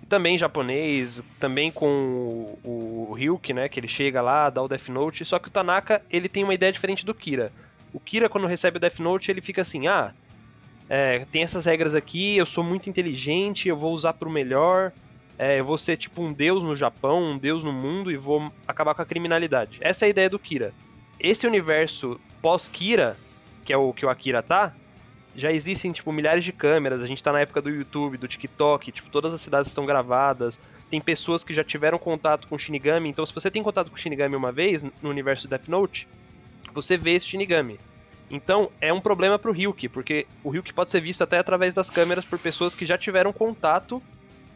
[0.09, 3.69] Também japonês, também com o, o Ryuki, né?
[3.69, 5.25] Que ele chega lá, dá o Death Note.
[5.25, 7.53] Só que o Tanaka, ele tem uma ideia diferente do Kira.
[7.93, 10.13] O Kira, quando recebe o Death Note, ele fica assim, ah,
[10.89, 14.93] é, tem essas regras aqui, eu sou muito inteligente, eu vou usar pro melhor,
[15.39, 18.53] é, eu vou ser tipo um deus no Japão, um deus no mundo e vou
[18.67, 19.79] acabar com a criminalidade.
[19.81, 20.73] Essa é a ideia do Kira.
[21.19, 23.17] Esse universo pós-Kira,
[23.65, 24.75] que é o que o Akira tá,
[25.35, 28.93] já existem, tipo, milhares de câmeras, a gente tá na época do YouTube, do TikTok,
[28.93, 33.25] tipo, todas as cidades estão gravadas, tem pessoas que já tiveram contato com Shinigami, então
[33.25, 36.07] se você tem contato com Shinigami uma vez, no universo Death Note,
[36.75, 37.81] você vê esse Shinigami.
[38.31, 41.91] Então, é um problema pro Ryuki, porque o Ryuki pode ser visto até através das
[41.91, 44.03] câmeras por pessoas que já tiveram contato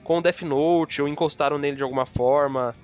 [0.07, 2.77] com o Death Note ou encostaram nele de alguma forma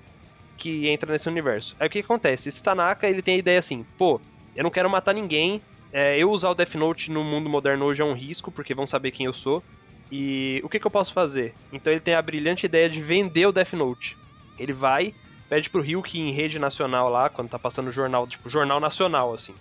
[0.56, 1.76] que entra nesse universo.
[1.78, 2.48] Aí o que, acontece?
[2.48, 4.20] Esse Tanaka, ele tem a ideia assim, pô,
[4.56, 8.02] eu não quero matar ninguém, é, eu usar o Death Note no mundo moderno hoje
[8.02, 9.62] é um risco, porque vão saber quem eu sou.
[10.10, 11.54] E o que, que eu posso fazer?
[11.72, 14.16] Então ele tem a brilhante ideia de vender o Death Note.
[14.58, 15.14] Ele vai,
[15.48, 19.32] pede pro Ryuki em rede nacional lá, quando tá passando o jornal, tipo, jornal nacional,
[19.32, 19.54] assim.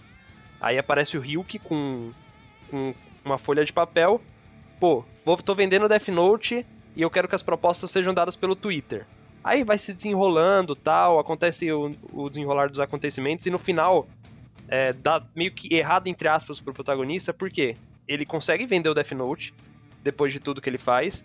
[0.60, 2.12] Aí aparece o Ryuki com,
[2.72, 4.20] com uma folha de papel.
[4.80, 8.36] Pô, vou, tô vendendo o Death Note e eu quero que as propostas sejam dadas
[8.36, 9.06] pelo Twitter.
[9.44, 14.08] Aí vai se desenrolando tal, acontece o, o desenrolar dos acontecimentos e no final
[14.68, 17.76] é, dá meio que errado entre aspas pro protagonista, porque
[18.08, 19.54] ele consegue vender o Death Note
[20.04, 21.24] depois de tudo que ele faz,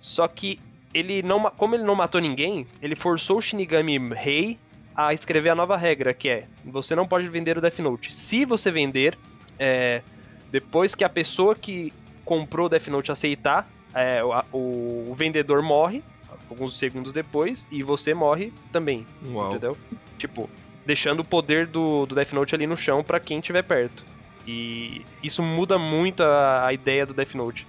[0.00, 0.60] só que
[0.92, 4.58] ele não, como ele não matou ninguém, ele forçou o Shinigami Rei
[4.94, 8.14] a escrever a nova regra, que é: você não pode vender o Death Note.
[8.14, 9.16] Se você vender,
[9.58, 10.02] é,
[10.50, 11.92] depois que a pessoa que
[12.24, 16.02] comprou o Death Note aceitar, é, o, o, vendedor morre
[16.50, 19.06] alguns segundos depois e você morre também.
[19.32, 19.48] Uau.
[19.48, 19.76] Entendeu?
[20.18, 20.48] Tipo,
[20.84, 24.04] deixando o poder do, do Death Note ali no chão para quem estiver perto.
[24.46, 27.66] E isso muda muito a, a, ideia do Death Note.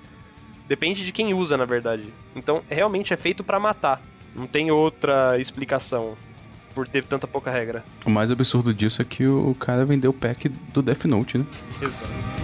[0.68, 2.04] Depende de quem usa, na verdade.
[2.36, 4.02] Então, realmente é feito para matar.
[4.36, 6.16] Não tem outra explicação
[6.76, 7.84] por ter tanta pouca regra.
[8.06, 11.46] O mais absurdo disso é que o cara vendeu o pack do Death Note, né?
[11.82, 12.37] Exato.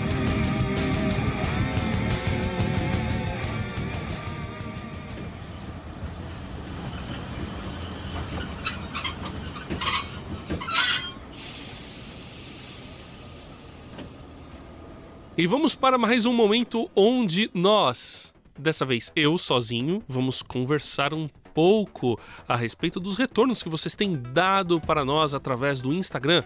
[15.43, 21.27] E vamos para mais um momento onde nós, dessa vez eu sozinho, vamos conversar um
[21.53, 26.45] pouco a respeito dos retornos que vocês têm dado para nós através do Instagram,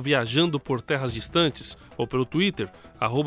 [0.00, 2.68] viajando por terras distantes, ou pelo Twitter,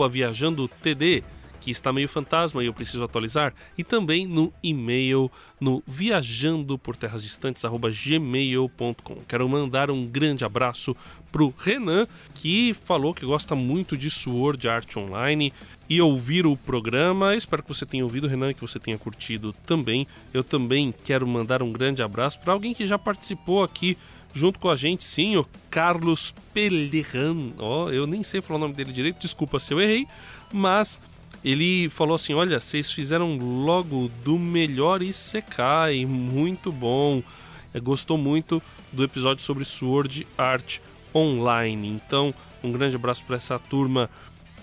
[0.09, 1.23] viajando TD
[1.59, 6.95] que está meio fantasma e eu preciso atualizar, e também no e-mail no viajando por
[6.95, 9.15] terras distantes gmail.com.
[9.27, 10.95] Quero mandar um grande abraço
[11.31, 15.53] pro Renan, que falou que gosta muito de Sword Art Online
[15.89, 17.35] e ouvir o programa.
[17.35, 20.07] Espero que você tenha ouvido, Renan, que você tenha curtido também.
[20.33, 23.97] Eu também quero mandar um grande abraço para alguém que já participou aqui
[24.33, 27.53] junto com a gente, sim, o Carlos Pelleran.
[27.57, 30.07] Ó, oh, eu nem sei falar o nome dele direito, desculpa se eu errei,
[30.53, 31.01] mas
[31.43, 37.21] ele falou assim: Olha, vocês fizeram logo do melhor Isekai, muito bom.
[37.73, 40.79] É, gostou muito do episódio sobre Sword Art
[41.13, 41.87] Online.
[41.89, 44.09] Então, um grande abraço para essa turma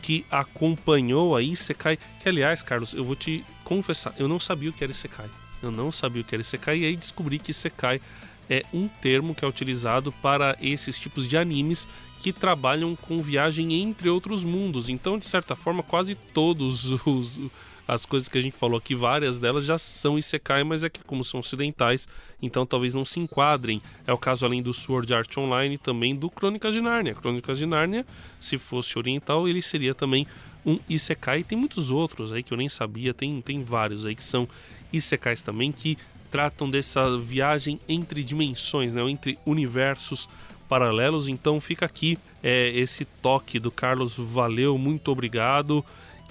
[0.03, 1.99] que acompanhou a Isekai.
[2.21, 5.31] Que, aliás, Carlos, eu vou te confessar, eu não sabia o que era Isekai.
[5.63, 8.01] Eu não sabia o que era Isekai e aí descobri que Isekai
[8.49, 11.87] é um termo que é utilizado para esses tipos de animes
[12.19, 14.89] que trabalham com viagem entre outros mundos.
[14.89, 17.41] Então, de certa forma, quase todos os
[17.87, 21.05] as coisas que a gente falou aqui, várias delas já são Isekai, mas é que
[21.05, 22.09] como são ocidentais,
[22.41, 23.83] então talvez não se enquadrem.
[24.07, 27.15] É o caso além do Sword Art Online também do Crônicas de Nárnia.
[27.15, 28.07] Crônicas de Nárnia,
[28.41, 30.27] se fosse oriental, ele seria também
[30.65, 31.43] um Isekai.
[31.43, 34.49] Tem muitos outros aí que eu nem sabia, tem, tem vários aí que são
[34.93, 35.99] Isekais também que
[36.35, 40.29] tratam dessa viagem entre dimensões, né, entre universos
[40.69, 41.29] paralelos.
[41.29, 45.85] Então fica aqui é, esse toque do Carlos, valeu, muito obrigado.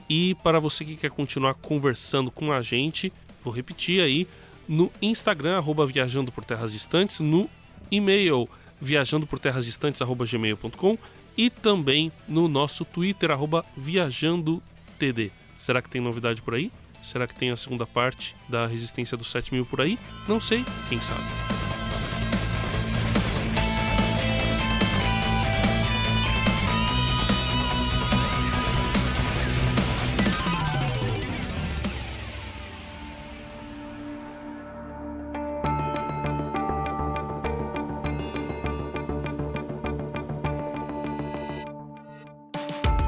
[0.10, 4.28] E para você que quer continuar conversando com a gente, vou repetir aí
[4.68, 7.50] no Instagram arroba viajando por terras distantes, no
[7.90, 8.50] e-mail
[8.82, 10.98] viajando por terras distantes arroba gmail.com
[11.38, 14.62] e também no nosso Twitter arroba viajando
[15.00, 15.32] td.
[15.58, 16.70] Será que tem novidade por aí?
[17.04, 20.00] Será que tem a segunda parte da Resistência dos 7 mil por aí?
[20.28, 21.63] Não sei, quem sabe.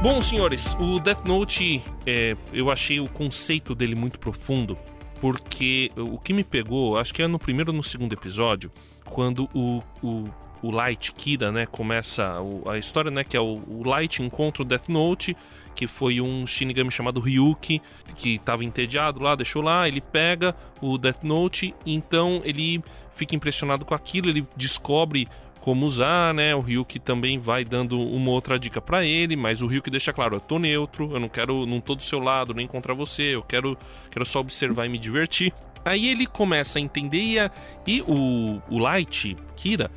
[0.05, 4.77] Bom, senhores, o Death Note, é, eu achei o conceito dele muito profundo,
[5.19, 8.71] porque o que me pegou, acho que é no primeiro ou no segundo episódio,
[9.03, 10.25] quando o, o,
[10.61, 14.61] o Light Kira, né, começa o, a história, né, que é o, o Light encontra
[14.61, 15.35] o Death Note,
[15.73, 17.81] que foi um Shinigami chamado Ryuki,
[18.15, 22.79] que estava entediado lá, deixou lá, ele pega o Death Note, então ele
[23.15, 25.27] fica impressionado com aquilo, ele descobre
[25.65, 26.54] como usar, né?
[26.54, 30.36] O Ryuki também vai dando uma outra dica para ele, mas o Ryuki deixa claro,
[30.36, 33.41] eu tô neutro, eu não quero, não tô do seu lado, nem contra você, eu
[33.41, 33.75] quero,
[34.12, 35.51] quero só observar e me divertir.
[35.84, 39.89] Aí ele começa a entender e, e o, o Light, Kira,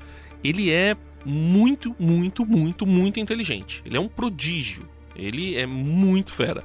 [0.42, 3.82] ele é muito, muito, muito, muito inteligente.
[3.84, 4.88] Ele é um prodígio.
[5.14, 6.64] Ele é muito fera.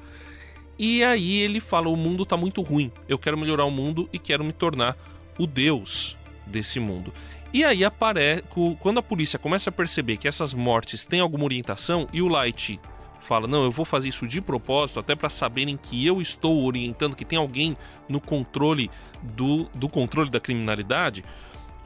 [0.80, 2.90] E aí ele fala: o mundo tá muito ruim.
[3.10, 4.96] Eu quero melhorar o mundo e quero me tornar
[5.38, 7.12] o deus desse mundo.
[7.54, 8.44] E aí aparece.
[8.80, 12.80] Quando a polícia começa a perceber que essas mortes têm alguma orientação e o Light
[13.22, 17.16] fala: Não, eu vou fazer isso de propósito, até para saberem que eu estou orientando,
[17.16, 17.78] que tem alguém
[18.10, 18.90] no controle
[19.22, 21.24] do, do controle da criminalidade.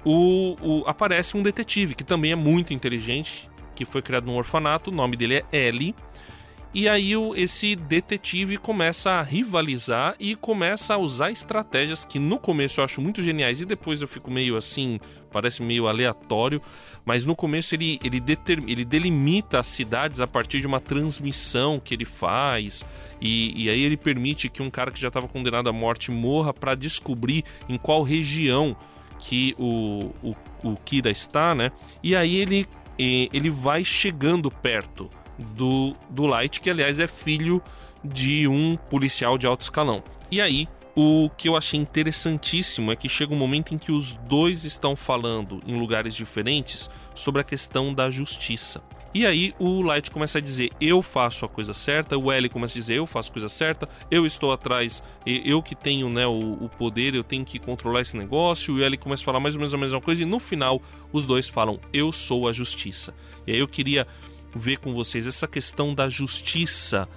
[0.05, 4.89] O, o, aparece um detetive que também é muito inteligente, que foi criado num orfanato,
[4.89, 5.93] o nome dele é Ellie.
[6.73, 12.37] E aí o, esse detetive começa a rivalizar e começa a usar estratégias que no
[12.39, 14.99] começo eu acho muito geniais e depois eu fico meio assim,
[15.37, 16.59] parece meio aleatório,
[17.05, 21.79] mas no começo ele, ele, determ, ele delimita as cidades a partir de uma transmissão
[21.79, 22.83] que ele faz
[23.21, 26.51] e, e aí ele permite que um cara que já estava condenado à morte morra
[26.51, 28.75] para descobrir em qual região
[29.19, 31.71] que o, o, o Kira está, né?
[32.01, 35.07] E aí ele, ele vai chegando perto
[35.55, 37.61] do, do Light, que aliás é filho
[38.03, 40.03] de um policial de alto escalão.
[40.31, 40.67] E aí,
[40.99, 44.95] o que eu achei interessantíssimo é que chega um momento em que os dois estão
[44.95, 48.81] falando em lugares diferentes sobre a questão da justiça.
[49.13, 52.73] E aí o Light começa a dizer: eu faço a coisa certa, o L começa
[52.73, 56.53] a dizer: eu faço a coisa certa, eu estou atrás, eu que tenho né, o,
[56.63, 58.75] o poder, eu tenho que controlar esse negócio.
[58.75, 60.81] E o L começa a falar mais ou menos a mesma coisa, e no final
[61.13, 63.13] os dois falam: eu sou a justiça.
[63.45, 64.07] E aí eu queria
[64.55, 67.07] ver com vocês essa questão da justiça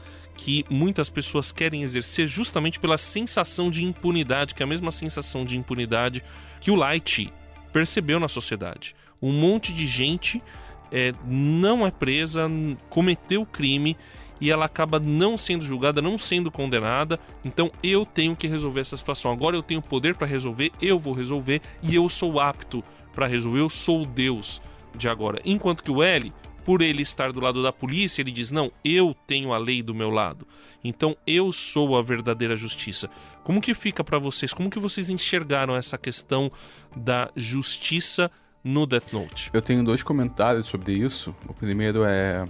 [0.41, 5.45] que muitas pessoas querem exercer justamente pela sensação de impunidade, que é a mesma sensação
[5.45, 6.25] de impunidade
[6.63, 7.31] que o Light
[7.75, 8.97] percebeu na sociedade.
[9.21, 10.43] Um monte de gente
[10.91, 12.51] é, não é presa,
[12.89, 13.99] cometeu crime
[14.41, 17.21] e ela acaba não sendo julgada, não sendo condenada.
[17.45, 19.31] Então eu tenho que resolver essa situação.
[19.31, 23.61] Agora eu tenho poder para resolver, eu vou resolver e eu sou apto para resolver.
[23.61, 24.59] Eu sou Deus
[24.97, 25.39] de agora.
[25.45, 26.33] Enquanto que o L
[26.71, 29.93] por ele estar do lado da polícia, ele diz: Não, eu tenho a lei do
[29.93, 30.47] meu lado.
[30.85, 33.11] Então eu sou a verdadeira justiça.
[33.43, 34.55] Como que fica para vocês?
[34.55, 36.49] Como que vocês enxergaram essa questão
[36.95, 38.31] da justiça
[38.63, 39.51] no Death Note?
[39.53, 41.35] Eu tenho dois comentários sobre isso.
[41.49, 42.47] O primeiro é.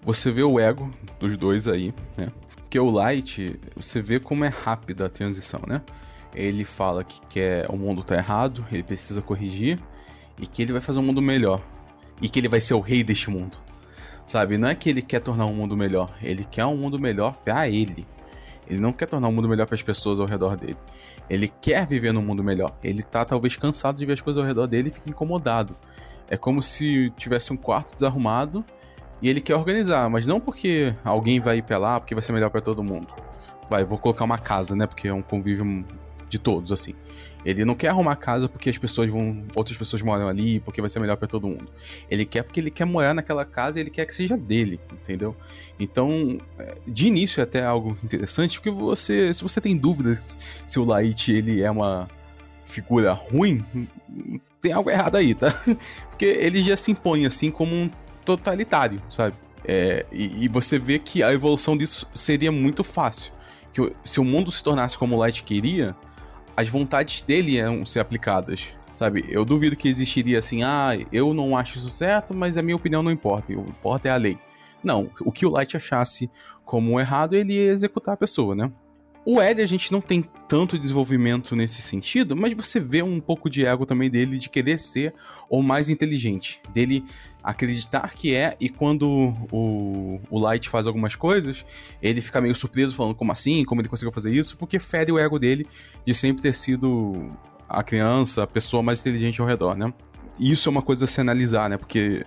[0.00, 2.30] Você vê o ego dos dois aí, né?
[2.54, 5.82] Porque o Light, você vê como é rápida a transição, né?
[6.32, 9.76] Ele fala que quer o mundo tá errado, ele precisa corrigir
[10.40, 11.60] e que ele vai fazer um mundo melhor
[12.20, 13.56] e que ele vai ser o rei deste mundo.
[14.24, 14.58] Sabe?
[14.58, 17.68] Não é que ele quer tornar um mundo melhor, ele quer um mundo melhor para
[17.68, 18.06] ele.
[18.68, 20.76] Ele não quer tornar um mundo melhor para as pessoas ao redor dele.
[21.30, 22.76] Ele quer viver num mundo melhor.
[22.82, 25.76] Ele tá talvez cansado de ver as coisas ao redor dele e fica incomodado.
[26.28, 28.64] É como se tivesse um quarto desarrumado
[29.22, 32.32] e ele quer organizar, mas não porque alguém vai ir pra lá, porque vai ser
[32.32, 33.14] melhor para todo mundo.
[33.70, 34.86] Vai, vou colocar uma casa, né?
[34.86, 35.84] Porque é um convívio
[36.28, 36.94] de todos, assim.
[37.44, 39.44] Ele não quer arrumar casa porque as pessoas vão.
[39.54, 41.68] Outras pessoas moram ali, porque vai ser melhor para todo mundo.
[42.10, 45.36] Ele quer porque ele quer morar naquela casa e ele quer que seja dele, entendeu?
[45.78, 49.32] Então, é, de início é até algo interessante, porque você.
[49.32, 50.36] Se você tem dúvidas
[50.66, 52.08] se o Light ele é uma
[52.64, 53.64] figura ruim,
[54.60, 55.52] tem algo errado aí, tá?
[56.10, 57.88] Porque ele já se impõe assim como um
[58.24, 59.36] totalitário, sabe?
[59.64, 63.32] É, e, e, você vê que a evolução disso seria muito fácil.
[63.72, 65.94] Que se o mundo se tornasse como o Light queria,
[66.56, 68.74] as vontades dele iam ser aplicadas.
[68.94, 72.76] Sabe, eu duvido que existiria assim, ah, eu não acho isso certo, mas a minha
[72.76, 74.38] opinião não importa, o que importa é a lei.
[74.82, 76.30] Não, o que o Light achasse
[76.64, 78.72] como errado, ele ia executar a pessoa, né?
[79.28, 83.50] O L a gente não tem tanto desenvolvimento nesse sentido, mas você vê um pouco
[83.50, 85.12] de ego também dele de querer ser
[85.50, 87.04] o mais inteligente, dele
[87.46, 91.64] acreditar que é, e quando o, o Light faz algumas coisas,
[92.02, 95.18] ele fica meio surpreso, falando como assim, como ele conseguiu fazer isso, porque fere o
[95.18, 95.64] ego dele
[96.04, 97.30] de sempre ter sido
[97.68, 99.94] a criança, a pessoa mais inteligente ao redor, né?
[100.40, 101.76] Isso é uma coisa a se analisar, né?
[101.76, 102.26] Porque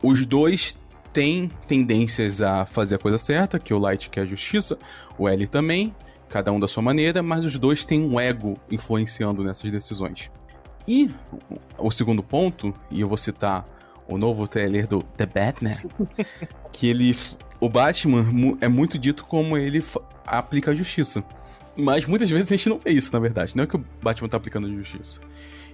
[0.00, 0.76] os dois
[1.12, 4.78] têm tendências a fazer a coisa certa, que o Light quer a justiça,
[5.18, 5.92] o L também,
[6.28, 10.30] cada um da sua maneira, mas os dois têm um ego influenciando nessas decisões.
[10.86, 11.10] E
[11.78, 13.66] o segundo ponto, e eu vou citar
[14.06, 15.82] o novo trailer do The Batman,
[16.72, 17.14] que ele.
[17.60, 18.24] O Batman
[18.60, 19.82] é muito dito como ele
[20.26, 21.24] aplica a justiça.
[21.76, 23.56] Mas muitas vezes a gente não vê isso, na verdade.
[23.56, 25.20] Não é que o Batman tá aplicando a justiça.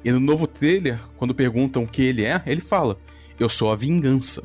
[0.05, 2.99] E no novo trailer, quando perguntam o que ele é, ele fala:
[3.39, 4.43] Eu sou a vingança.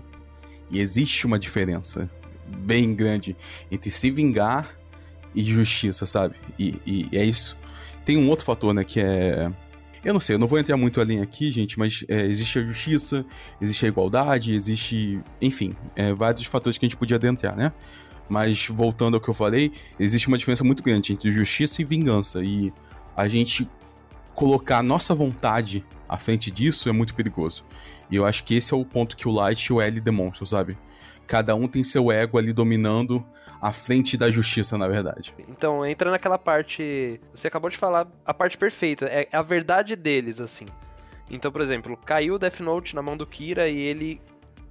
[0.71, 2.09] E existe uma diferença
[2.47, 3.35] bem grande
[3.69, 4.69] entre se vingar
[5.35, 6.35] e justiça, sabe?
[6.57, 7.57] E, e é isso.
[8.05, 9.51] Tem um outro fator, né, que é.
[10.03, 12.63] Eu não sei, eu não vou entrar muito além aqui, gente, mas é, existe a
[12.63, 13.25] justiça,
[13.61, 15.21] existe a igualdade, existe.
[15.41, 17.71] Enfim, é, vários fatores que a gente podia adentrar, né?
[18.27, 22.43] Mas voltando ao que eu falei, existe uma diferença muito grande entre justiça e vingança.
[22.43, 22.73] E
[23.15, 23.67] a gente
[24.35, 27.63] colocar a nossa vontade à frente disso é muito perigoso.
[28.09, 30.45] E eu acho que esse é o ponto que o Light e o L demonstram,
[30.45, 30.77] sabe?
[31.27, 33.25] Cada um tem seu ego ali dominando
[33.61, 35.33] a frente da justiça, na verdade.
[35.47, 37.19] Então, entra naquela parte.
[37.33, 39.05] Você acabou de falar a parte perfeita.
[39.05, 40.65] É a verdade deles, assim.
[41.31, 44.21] Então, por exemplo, caiu o Death Note na mão do Kira e ele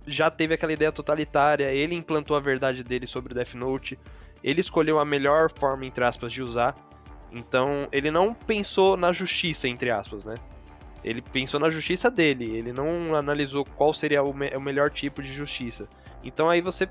[0.06, 1.72] já teve aquela ideia totalitária.
[1.72, 3.98] Ele implantou a verdade dele sobre o Death Note.
[4.44, 6.74] Ele escolheu a melhor forma, entre aspas, de usar.
[7.32, 10.34] Então, ele não pensou na justiça, entre aspas, né?
[11.02, 12.44] Ele pensou na justiça dele.
[12.56, 15.88] Ele não analisou qual seria o, me- o melhor tipo de justiça.
[16.22, 16.88] Então, aí você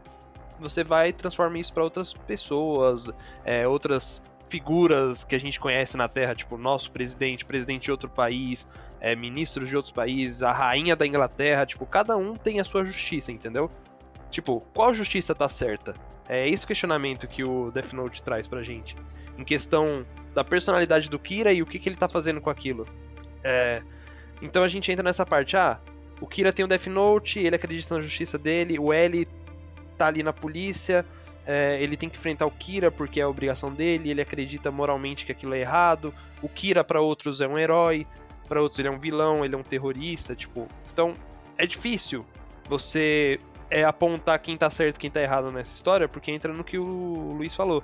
[0.59, 3.09] você vai e transforma isso para outras pessoas,
[3.43, 8.09] é, outras figuras que a gente conhece na Terra, tipo nosso presidente, presidente de outro
[8.09, 8.67] país,
[8.99, 12.86] é, ministros de outros países, a rainha da Inglaterra, tipo, cada um tem a sua
[12.86, 13.71] justiça, entendeu?
[14.29, 15.95] Tipo, qual justiça tá certa?
[16.29, 18.95] É esse questionamento que o Death Note traz pra gente.
[19.38, 22.86] Em questão da personalidade do Kira e o que, que ele tá fazendo com aquilo.
[23.43, 23.82] É,
[24.41, 25.79] então a gente entra nessa parte, ah,
[26.22, 29.28] o Kira tem o Death Note, ele acredita na justiça dele, o L
[29.97, 31.03] tá ali na polícia,
[31.45, 35.26] é, ele tem que enfrentar o Kira porque é a obrigação dele, ele acredita moralmente
[35.26, 36.13] que aquilo é errado.
[36.41, 38.05] O Kira para outros é um herói,
[38.47, 40.67] para outros ele é um vilão, ele é um terrorista, tipo.
[40.93, 41.15] Então,
[41.57, 42.24] é difícil
[42.69, 46.78] você é, apontar quem tá certo quem tá errado nessa história, porque entra no que
[46.78, 47.84] o Luiz falou.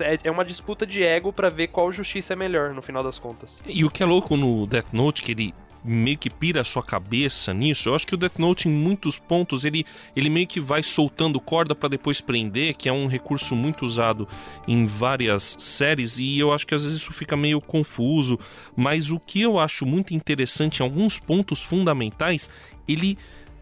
[0.00, 3.20] É é uma disputa de ego para ver qual justiça é melhor no final das
[3.20, 3.62] contas.
[3.64, 5.54] E o que é louco no Death Note, que ele
[5.86, 9.18] meio que pira a sua cabeça nisso, eu acho que o Death Note, em muitos
[9.18, 13.54] pontos, ele, ele meio que vai soltando corda para depois prender, que é um recurso
[13.54, 14.28] muito usado
[14.66, 18.38] em várias séries, e eu acho que às vezes isso fica meio confuso,
[18.76, 22.50] mas o que eu acho muito interessante em alguns pontos fundamentais,
[22.88, 23.16] ele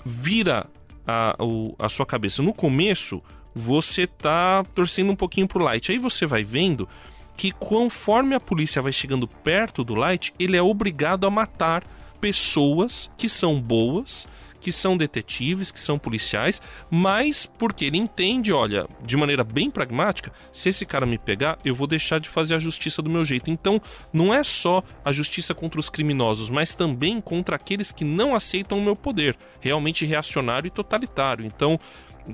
[0.05, 0.67] vira
[1.07, 1.37] a,
[1.79, 2.43] a sua cabeça.
[2.43, 3.23] No começo,
[3.55, 6.89] você tá torcendo um pouquinho pro Light, aí você vai vendo
[7.37, 11.85] que conforme a polícia vai chegando perto do Light, ele é obrigado a matar
[12.25, 14.27] pessoas que são boas,
[14.59, 20.33] que são detetives, que são policiais, mas porque ele entende, olha, de maneira bem pragmática,
[20.51, 23.51] se esse cara me pegar, eu vou deixar de fazer a justiça do meu jeito.
[23.51, 23.79] Então,
[24.11, 28.79] não é só a justiça contra os criminosos, mas também contra aqueles que não aceitam
[28.79, 31.45] o meu poder, realmente reacionário e totalitário.
[31.45, 31.79] Então,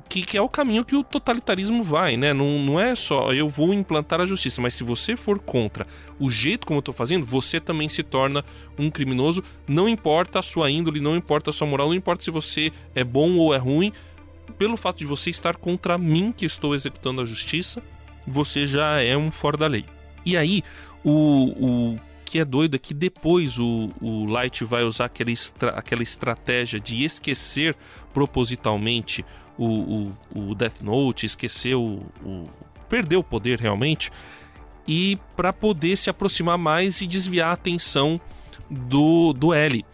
[0.09, 2.33] que, que é o caminho que o totalitarismo vai, né?
[2.33, 5.87] Não, não é só eu vou implantar a justiça, mas se você for contra
[6.19, 8.45] o jeito como eu tô fazendo, você também se torna
[8.79, 9.43] um criminoso.
[9.67, 13.03] Não importa a sua índole, não importa a sua moral, não importa se você é
[13.03, 13.93] bom ou é ruim,
[14.57, 17.83] pelo fato de você estar contra mim que estou executando a justiça,
[18.27, 19.85] você já é um fora da lei.
[20.25, 20.63] E aí,
[21.03, 25.71] o, o que é doido é que depois o, o Light vai usar aquela, estra-
[25.71, 27.75] aquela estratégia de esquecer
[28.13, 29.25] propositalmente
[29.61, 32.03] o, o, o Death Note, esquecer o,
[32.89, 34.11] perder o poder realmente,
[34.89, 38.19] e para poder se aproximar mais e desviar a atenção
[38.71, 39.85] do, do L.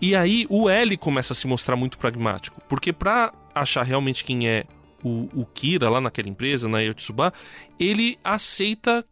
[0.00, 4.48] E aí o L começa a se mostrar muito pragmático, porque para achar realmente quem
[4.48, 4.64] é
[5.02, 7.32] o, o Kira lá naquela empresa, na Yotsuba,
[7.78, 9.04] ele aceita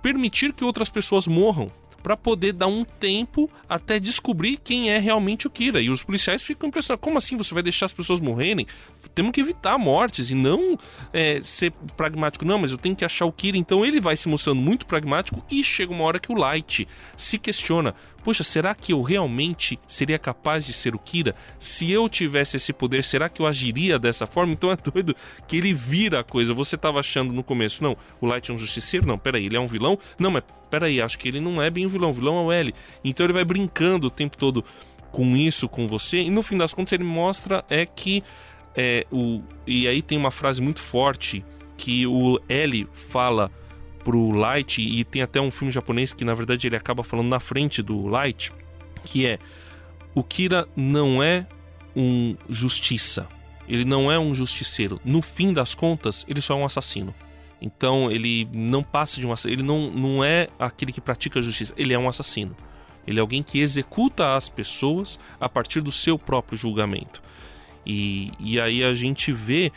[0.00, 1.66] permitir que outras pessoas morram
[2.04, 5.80] para poder dar um tempo até descobrir quem é realmente o Kira.
[5.80, 7.02] E os policiais ficam impressionados.
[7.02, 8.66] Como assim você vai deixar as pessoas morrerem?
[9.14, 10.78] Temos que evitar mortes e não
[11.14, 12.44] é, ser pragmático.
[12.44, 13.56] Não, mas eu tenho que achar o Kira.
[13.56, 16.86] Então ele vai se mostrando muito pragmático e chega uma hora que o Light
[17.16, 17.94] se questiona.
[18.24, 21.36] Poxa, será que eu realmente seria capaz de ser o Kira?
[21.58, 24.52] Se eu tivesse esse poder, será que eu agiria dessa forma?
[24.52, 25.14] Então é doido
[25.46, 26.54] que ele vira a coisa.
[26.54, 29.06] Você estava achando no começo, não, o Light é um justiceiro?
[29.06, 29.98] Não, peraí, ele é um vilão?
[30.18, 32.10] Não, mas peraí, acho que ele não é bem um vilão.
[32.10, 32.74] O vilão é o L.
[33.04, 34.64] Então ele vai brincando o tempo todo
[35.12, 36.22] com isso, com você.
[36.22, 38.24] E no fim das contas ele mostra é que
[38.74, 41.44] é, o, e aí tem uma frase muito forte
[41.76, 43.50] que o L fala
[44.04, 47.40] pro Light, e tem até um filme japonês que na verdade ele acaba falando na
[47.40, 48.52] frente do Light,
[49.04, 49.38] que é
[50.14, 51.46] o Kira não é
[51.96, 53.26] um justiça,
[53.66, 55.00] ele não é um justiceiro.
[55.04, 57.14] No fim das contas, ele só é um assassino.
[57.60, 61.42] Então ele não passa de um assassino, ele não, não é aquele que pratica a
[61.42, 62.54] justiça, ele é um assassino.
[63.06, 67.22] Ele é alguém que executa as pessoas a partir do seu próprio julgamento.
[67.84, 69.70] E, e aí a gente vê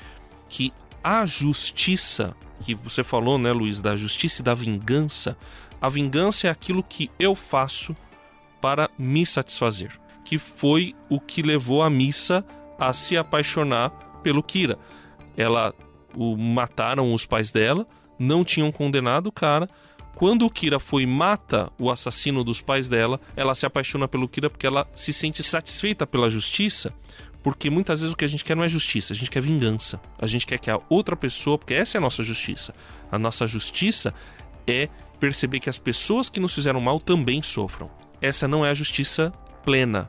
[0.47, 0.71] que
[1.03, 5.37] a justiça, que você falou, né, Luiz, da justiça e da vingança,
[5.81, 7.95] a vingança é aquilo que eu faço
[8.59, 9.91] para me satisfazer,
[10.25, 12.43] que foi o que levou a Missa
[12.79, 13.89] a se apaixonar
[14.23, 14.77] pelo Kira.
[15.35, 15.73] Ela
[16.15, 17.85] o mataram os pais dela,
[18.17, 19.67] não tinham condenado o cara.
[20.15, 24.27] Quando o Kira foi e mata o assassino dos pais dela, ela se apaixona pelo
[24.27, 26.91] Kira porque ela se sente satisfeita pela justiça,
[27.43, 29.99] porque muitas vezes o que a gente quer não é justiça, a gente quer vingança.
[30.19, 32.73] A gente quer que a outra pessoa, porque essa é a nossa justiça.
[33.11, 34.13] A nossa justiça
[34.65, 37.89] é perceber que as pessoas que nos fizeram mal também sofram.
[38.21, 39.31] Essa não é a justiça
[39.63, 40.07] plena,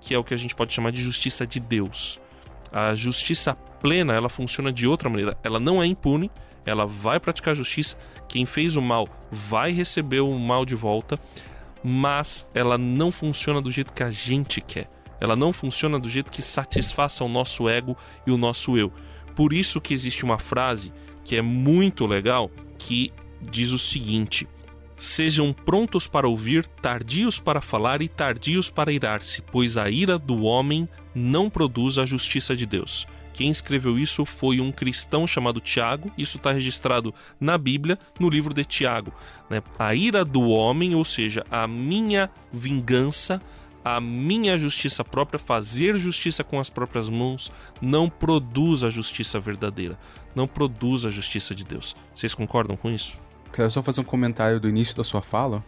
[0.00, 2.20] que é o que a gente pode chamar de justiça de Deus.
[2.72, 5.38] A justiça plena, ela funciona de outra maneira.
[5.42, 6.30] Ela não é impune,
[6.66, 7.96] ela vai praticar justiça.
[8.28, 11.18] Quem fez o mal vai receber o mal de volta,
[11.82, 14.88] mas ela não funciona do jeito que a gente quer.
[15.24, 17.96] Ela não funciona do jeito que satisfaça o nosso ego
[18.26, 18.92] e o nosso eu.
[19.34, 20.92] Por isso que existe uma frase
[21.24, 23.10] que é muito legal que
[23.40, 24.46] diz o seguinte:
[24.98, 30.42] Sejam prontos para ouvir, tardios para falar e tardios para irar-se, pois a ira do
[30.42, 33.06] homem não produz a justiça de Deus.
[33.32, 38.52] Quem escreveu isso foi um cristão chamado Tiago, isso está registrado na Bíblia, no livro
[38.52, 39.10] de Tiago.
[39.48, 39.62] Né?
[39.78, 43.40] A ira do homem, ou seja, a minha vingança,
[43.84, 49.98] a minha justiça própria, fazer justiça com as próprias mãos, não produz a justiça verdadeira,
[50.34, 51.94] não produz a justiça de Deus.
[52.14, 53.12] Vocês concordam com isso?
[53.52, 55.62] Quero só fazer um comentário do início da sua fala.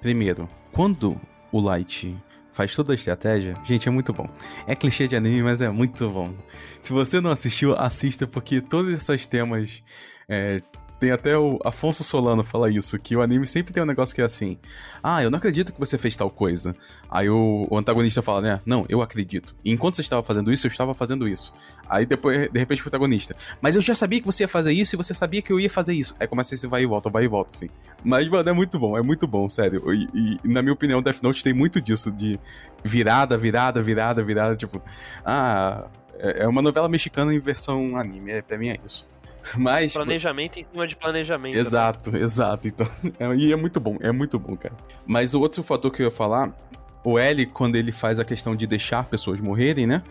[0.00, 2.16] Primeiro, quando o Light
[2.52, 4.28] faz toda a estratégia, gente, é muito bom.
[4.66, 6.32] É clichê de anime, mas é muito bom.
[6.80, 9.82] Se você não assistiu, assista, porque todos esses temas
[10.28, 10.60] é,
[10.98, 14.20] tem até o Afonso Solano fala isso, que o anime sempre tem um negócio que
[14.20, 14.58] é assim:
[15.02, 16.74] Ah, eu não acredito que você fez tal coisa.
[17.08, 18.60] Aí o, o antagonista fala, né?
[18.66, 19.54] Não, eu acredito.
[19.64, 21.54] E enquanto você estava fazendo isso, eu estava fazendo isso.
[21.88, 23.36] Aí depois, de repente, o protagonista.
[23.60, 25.70] Mas eu já sabia que você ia fazer isso e você sabia que eu ia
[25.70, 26.14] fazer isso.
[26.18, 27.68] Aí começa esse vai e volta, vai e volta, assim.
[28.04, 29.82] Mas, mano, é muito bom, é muito bom, sério.
[29.92, 32.38] E, e na minha opinião, Death Note tem muito disso, de
[32.82, 34.56] virada, virada, virada, virada.
[34.56, 34.82] Tipo,
[35.24, 35.86] ah,
[36.18, 38.32] é, é uma novela mexicana em versão anime.
[38.32, 39.06] É, pra mim é isso.
[39.56, 39.92] Mas.
[39.92, 41.56] Planejamento em cima de planejamento.
[41.56, 42.20] Exato, né?
[42.20, 42.68] exato.
[42.68, 42.86] Então,
[43.18, 44.74] é, e é muito bom, é muito bom, cara.
[45.06, 46.56] Mas o outro fator que eu ia falar,
[47.04, 50.02] o L, quando ele faz a questão de deixar pessoas morrerem, né?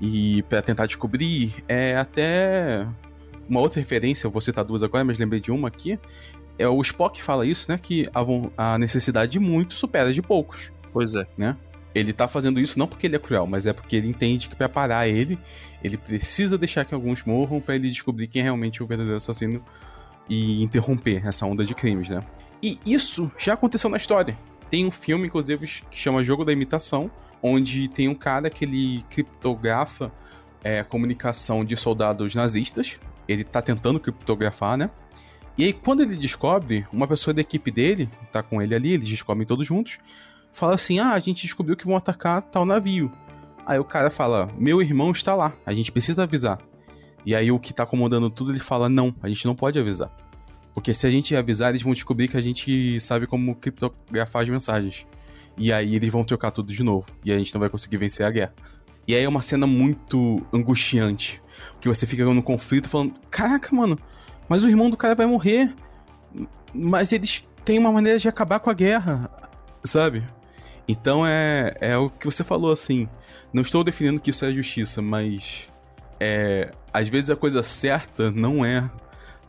[0.00, 2.86] E para tentar descobrir, é até
[3.48, 5.98] uma outra referência, eu vou citar duas agora, mas lembrei de uma aqui.
[6.58, 7.78] É o Spock fala isso, né?
[7.78, 10.72] Que a, a necessidade de muitos supera de poucos.
[10.92, 11.26] Pois é.
[11.38, 11.56] Né?
[11.96, 14.54] Ele tá fazendo isso não porque ele é cruel, mas é porque ele entende que
[14.54, 15.38] para parar ele,
[15.82, 19.64] ele precisa deixar que alguns morram para ele descobrir quem é realmente o verdadeiro assassino
[20.28, 22.22] e interromper essa onda de crimes, né?
[22.62, 24.36] E isso já aconteceu na história.
[24.68, 27.10] Tem um filme, inclusive, que chama Jogo da Imitação,
[27.42, 30.12] onde tem um cara que ele criptografa
[30.62, 33.00] é, comunicação de soldados nazistas.
[33.26, 34.90] Ele tá tentando criptografar, né?
[35.56, 39.08] E aí, quando ele descobre, uma pessoa da equipe dele, tá com ele ali, eles
[39.08, 39.98] descobrem todos juntos,
[40.56, 43.12] fala assim: ah, a gente descobriu que vão atacar tal navio.
[43.66, 46.58] Aí o cara fala: meu irmão está lá, a gente precisa avisar.
[47.24, 50.10] E aí o que tá comandando tudo ele fala: não, a gente não pode avisar.
[50.72, 54.48] Porque se a gente avisar, eles vão descobrir que a gente sabe como criptografar as
[54.48, 55.06] mensagens.
[55.56, 57.06] E aí eles vão trocar tudo de novo.
[57.24, 58.54] E a gente não vai conseguir vencer a guerra.
[59.08, 61.42] E aí é uma cena muito angustiante.
[61.80, 63.98] Que você fica no conflito falando: caraca, mano,
[64.48, 65.74] mas o irmão do cara vai morrer.
[66.74, 69.30] Mas eles têm uma maneira de acabar com a guerra,
[69.82, 70.22] sabe?
[70.88, 73.08] Então é, é o que você falou, assim.
[73.52, 75.66] Não estou definindo que isso é justiça, mas.
[76.18, 78.88] É, às vezes a coisa certa não é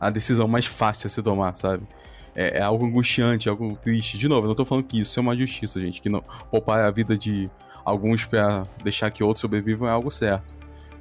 [0.00, 1.86] a decisão mais fácil a se tomar, sabe?
[2.34, 4.18] É, é algo angustiante, algo triste.
[4.18, 6.00] De novo, não estou falando que isso é uma justiça, gente.
[6.00, 7.50] Que não, poupar a vida de
[7.84, 10.54] alguns para deixar que outros sobrevivam é algo certo.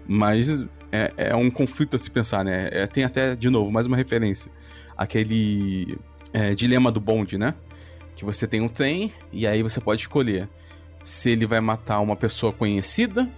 [0.08, 2.70] Mas é, é um conflito a se pensar, né?
[2.72, 4.52] É, tem até, de novo, mais uma referência.
[4.96, 5.98] Aquele
[6.32, 7.54] é, dilema do bonde, né?
[8.18, 10.50] Que você tem um trem e aí você pode escolher
[11.04, 13.30] se ele vai matar uma pessoa conhecida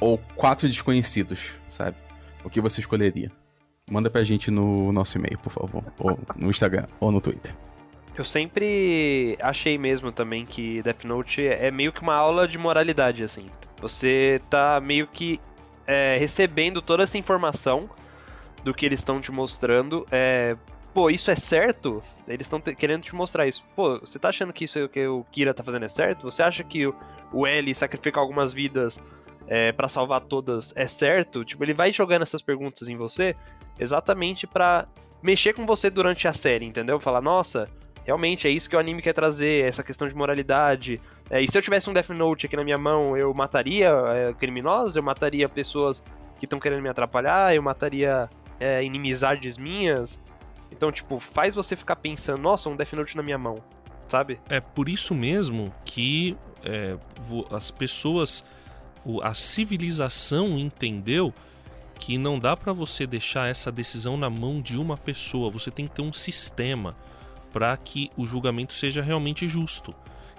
[0.00, 1.96] ou quatro desconhecidos, sabe?
[2.42, 3.30] O que você escolheria?
[3.90, 7.54] Manda pra gente no nosso e-mail, por favor, ou no Instagram ou no Twitter.
[8.16, 13.22] Eu sempre achei mesmo também que Death Note é meio que uma aula de moralidade,
[13.22, 13.50] assim.
[13.82, 15.38] Você tá meio que
[15.86, 17.90] é, recebendo toda essa informação
[18.64, 20.56] do que eles estão te mostrando é,
[20.96, 22.02] pô, isso é certo?
[22.26, 23.62] Eles estão querendo te mostrar isso.
[23.76, 26.22] Pô, você tá achando que isso que o Kira tá fazendo é certo?
[26.22, 26.94] Você acha que o,
[27.30, 28.98] o L sacrificar algumas vidas
[29.46, 31.44] é, para salvar todas é certo?
[31.44, 33.36] Tipo, ele vai jogando essas perguntas em você
[33.78, 34.88] exatamente para
[35.22, 36.98] mexer com você durante a série, entendeu?
[36.98, 37.68] Falar, nossa,
[38.06, 40.98] realmente é isso que o anime quer trazer, essa questão de moralidade.
[41.28, 44.32] É, e se eu tivesse um Death Note aqui na minha mão, eu mataria é,
[44.32, 46.02] criminosos, eu mataria pessoas
[46.38, 50.18] que estão querendo me atrapalhar, eu mataria é, inimizades minhas.
[50.70, 53.56] Então, tipo, faz você ficar pensando, nossa, um Death Note na minha mão,
[54.08, 54.40] sabe?
[54.48, 56.96] É por isso mesmo que é,
[57.50, 58.44] as pessoas,
[59.22, 61.32] a civilização entendeu
[61.98, 65.50] que não dá para você deixar essa decisão na mão de uma pessoa.
[65.50, 66.94] Você tem que ter um sistema
[67.52, 69.94] para que o julgamento seja realmente justo.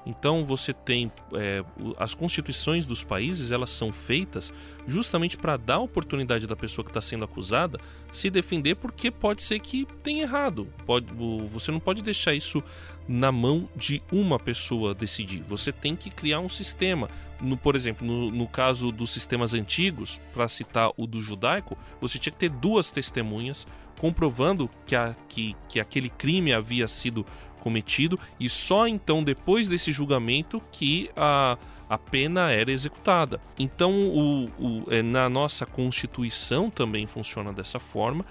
[0.07, 1.61] Então você tem é,
[1.97, 4.53] as constituições dos países, elas são feitas
[4.87, 7.77] justamente para dar oportunidade da pessoa que está sendo acusada
[8.09, 10.65] se defender, porque pode ser que tenha errado.
[10.85, 11.07] Pode,
[11.49, 12.63] você não pode deixar isso
[13.05, 15.43] na mão de uma pessoa decidir.
[15.43, 17.09] Você tem que criar um sistema.
[17.41, 22.17] No, por exemplo, no, no caso dos sistemas antigos, para citar o do judaico, você
[22.17, 23.67] tinha que ter duas testemunhas
[23.99, 27.25] comprovando que, a, que, que aquele crime havia sido
[27.57, 31.57] cometido e só então depois desse julgamento que a,
[31.89, 33.39] a pena era executada.
[33.57, 38.25] Então, o, o, é, na nossa Constituição também funciona dessa forma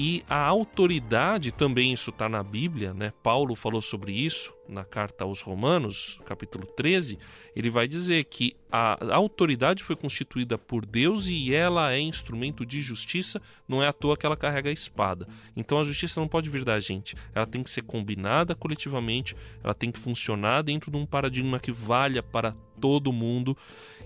[0.00, 3.12] e a autoridade também, isso está na Bíblia, né?
[3.20, 7.18] Paulo falou sobre isso na carta aos Romanos, capítulo 13.
[7.56, 12.80] Ele vai dizer que a autoridade foi constituída por Deus e ela é instrumento de
[12.80, 15.26] justiça, não é à toa que ela carrega a espada.
[15.56, 19.34] Então a justiça não pode vir da gente, ela tem que ser combinada coletivamente,
[19.64, 23.56] ela tem que funcionar dentro de um paradigma que valha para todo mundo.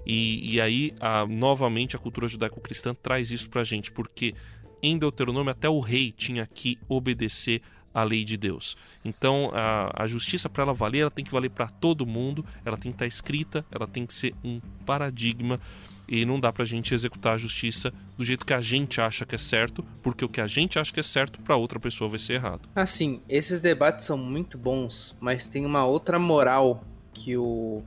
[0.06, 4.34] E, e aí, a, novamente, a cultura judaico-cristã traz isso para a gente, porque
[4.82, 7.62] em Deuteronômio até o rei tinha que obedecer
[7.94, 8.76] à lei de Deus.
[9.04, 12.76] Então a, a justiça para ela valer, ela tem que valer para todo mundo, ela
[12.76, 15.60] tem que estar tá escrita, ela tem que ser um paradigma
[16.08, 19.24] e não dá para a gente executar a justiça do jeito que a gente acha
[19.24, 22.10] que é certo, porque o que a gente acha que é certo para outra pessoa
[22.10, 22.68] vai ser errado.
[22.74, 27.82] Assim, esses debates são muito bons, mas tem uma outra moral que o,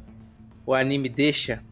[0.65, 1.63] o anime deixa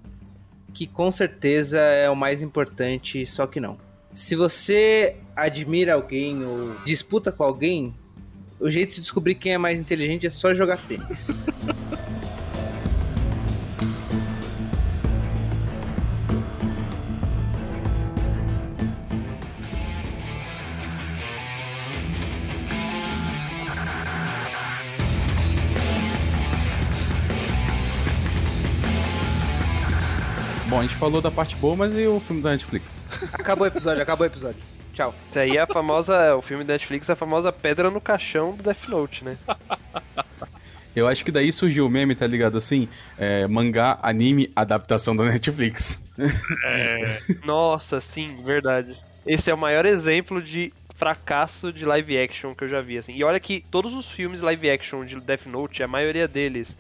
[0.74, 3.78] que com certeza é o mais importante, só que não.
[4.14, 7.94] Se você admira alguém ou disputa com alguém,
[8.60, 11.48] o jeito de descobrir quem é mais inteligente é só jogar tênis.
[30.74, 33.06] Bom, a gente falou da parte boa, mas e o filme da Netflix?
[33.32, 34.60] Acabou o episódio, acabou o episódio.
[34.92, 35.14] Tchau.
[35.30, 36.36] Isso aí é a famosa.
[36.36, 39.38] O filme da Netflix é a famosa pedra no caixão do Death Note, né?
[40.96, 42.58] Eu acho que daí surgiu o meme, tá ligado?
[42.58, 46.04] Assim, é, mangá, anime, adaptação da Netflix.
[46.66, 47.22] É.
[47.46, 48.98] Nossa, sim, verdade.
[49.28, 53.14] Esse é o maior exemplo de fracasso de live action que eu já vi, assim.
[53.14, 56.76] E olha que todos os filmes live action de Death Note, a maioria deles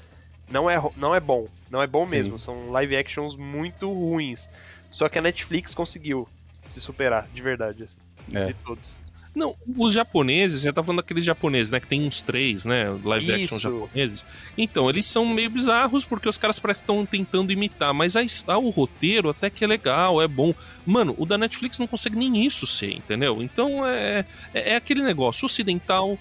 [0.50, 1.48] não é, não é bom.
[1.70, 2.38] Não é bom mesmo.
[2.38, 2.46] Sim.
[2.46, 4.48] São live actions muito ruins.
[4.91, 6.28] Só que a Netflix conseguiu
[6.64, 7.84] se superar, de verdade.
[7.84, 7.96] Assim,
[8.34, 8.48] é.
[8.48, 8.94] De todos.
[9.36, 11.80] Não, os japoneses, você tá falando daqueles japoneses, né?
[11.80, 12.96] Que tem uns três, né?
[13.04, 13.56] Live Isso.
[13.56, 14.26] action japoneses.
[14.56, 17.94] Então, eles são meio bizarros porque os caras parecem que estão tentando imitar.
[17.96, 20.54] Mas a, a, o roteiro até que é legal, é bom.
[20.86, 23.41] Mano, o da Netflix não consegue nem isso ser, entendeu?
[23.41, 24.24] Então é,
[24.54, 26.16] é, é aquele negócio ocidental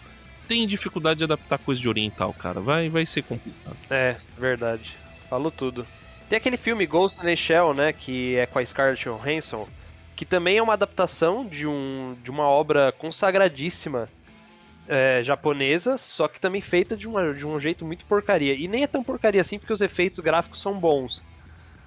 [0.52, 2.60] tem dificuldade de adaptar coisa de oriental, cara.
[2.60, 3.76] Vai, vai ser complicado.
[3.90, 4.94] É, verdade.
[5.30, 5.86] Falou tudo.
[6.28, 7.90] Tem aquele filme Ghost in the Shell, né?
[7.90, 9.66] Que é com a Scarlett Johansson.
[10.14, 14.10] Que também é uma adaptação de, um, de uma obra consagradíssima
[14.86, 18.52] é, japonesa, só que também feita de, uma, de um jeito muito porcaria.
[18.52, 21.22] E nem é tão porcaria assim, porque os efeitos gráficos são bons.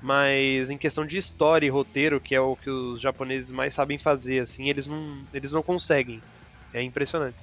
[0.01, 3.99] Mas em questão de história e roteiro, que é o que os japoneses mais sabem
[3.99, 6.19] fazer, assim, eles não, eles não conseguem.
[6.73, 7.37] É impressionante.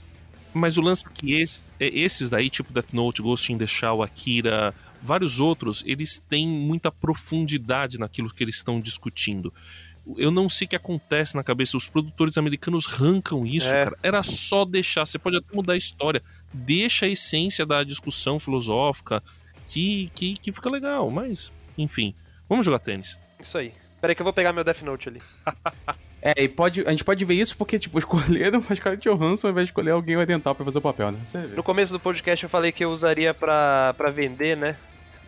[0.54, 3.66] Mas o lance é que esse, é, esses daí, tipo Death Note, Ghost in the
[3.66, 9.52] Shell, Akira, vários outros, eles têm muita profundidade naquilo que eles estão discutindo.
[10.16, 11.76] Eu não sei o que acontece na cabeça.
[11.76, 13.84] Os produtores americanos arrancam isso, é.
[13.84, 13.98] cara.
[14.02, 15.06] Era só deixar.
[15.06, 16.22] Você pode até mudar a história.
[16.52, 19.22] Deixa a essência da discussão filosófica
[19.68, 21.08] que, que, que fica legal.
[21.08, 22.14] Mas, enfim.
[22.48, 23.18] Vamos jogar tênis.
[23.40, 23.72] Isso aí.
[24.00, 25.22] Peraí que eu vou pegar meu Death Note ali.
[26.22, 29.50] É, e pode, a gente pode ver isso porque, tipo, escolheram a Scarlett Johansson ao
[29.50, 31.18] invés de escolher alguém oriental pra fazer o papel, né?
[31.56, 34.76] No começo do podcast eu falei que eu usaria pra, pra vender, né?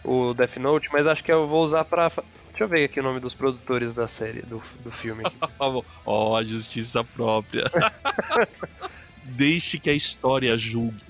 [0.05, 2.11] O Death Note, mas acho que eu vou usar pra.
[2.51, 5.25] Deixa eu ver aqui o nome dos produtores da série, do, do filme.
[5.59, 7.65] Ó, oh, a justiça própria.
[9.25, 11.01] Deixe que a história julgue.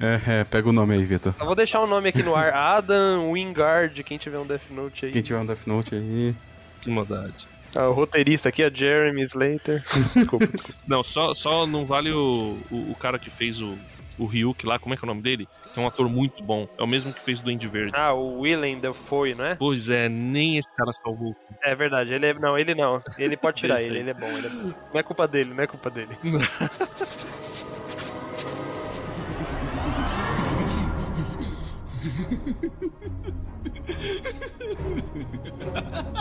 [0.00, 1.32] É, é, pega o nome aí, Vitor.
[1.38, 2.52] Eu vou deixar o nome aqui no ar.
[2.52, 5.12] Adam Wingard, quem tiver um Death Note aí.
[5.12, 6.34] Quem tiver um Death Note aí.
[6.82, 7.46] Que maldade.
[7.74, 9.82] Ah, o roteirista aqui é Jeremy Slater.
[10.14, 10.80] desculpa, desculpa.
[10.86, 13.76] Não, só, só não vale o, o, o, cara que fez o,
[14.18, 15.48] o Ryuk lá, como é que é o nome dele?
[15.72, 16.68] Que é um ator muito bom.
[16.76, 17.92] É o mesmo que fez o Duende Verde.
[17.94, 19.54] Ah, o Willem Dafoe, não é?
[19.54, 21.34] Pois é, nem esse cara salvou.
[21.62, 22.34] É verdade, ele é.
[22.34, 23.02] Não, ele não.
[23.16, 24.72] Ele pode tirar ele, ele é bom, ele é bom.
[24.92, 26.10] Não é culpa dele, não é culpa dele.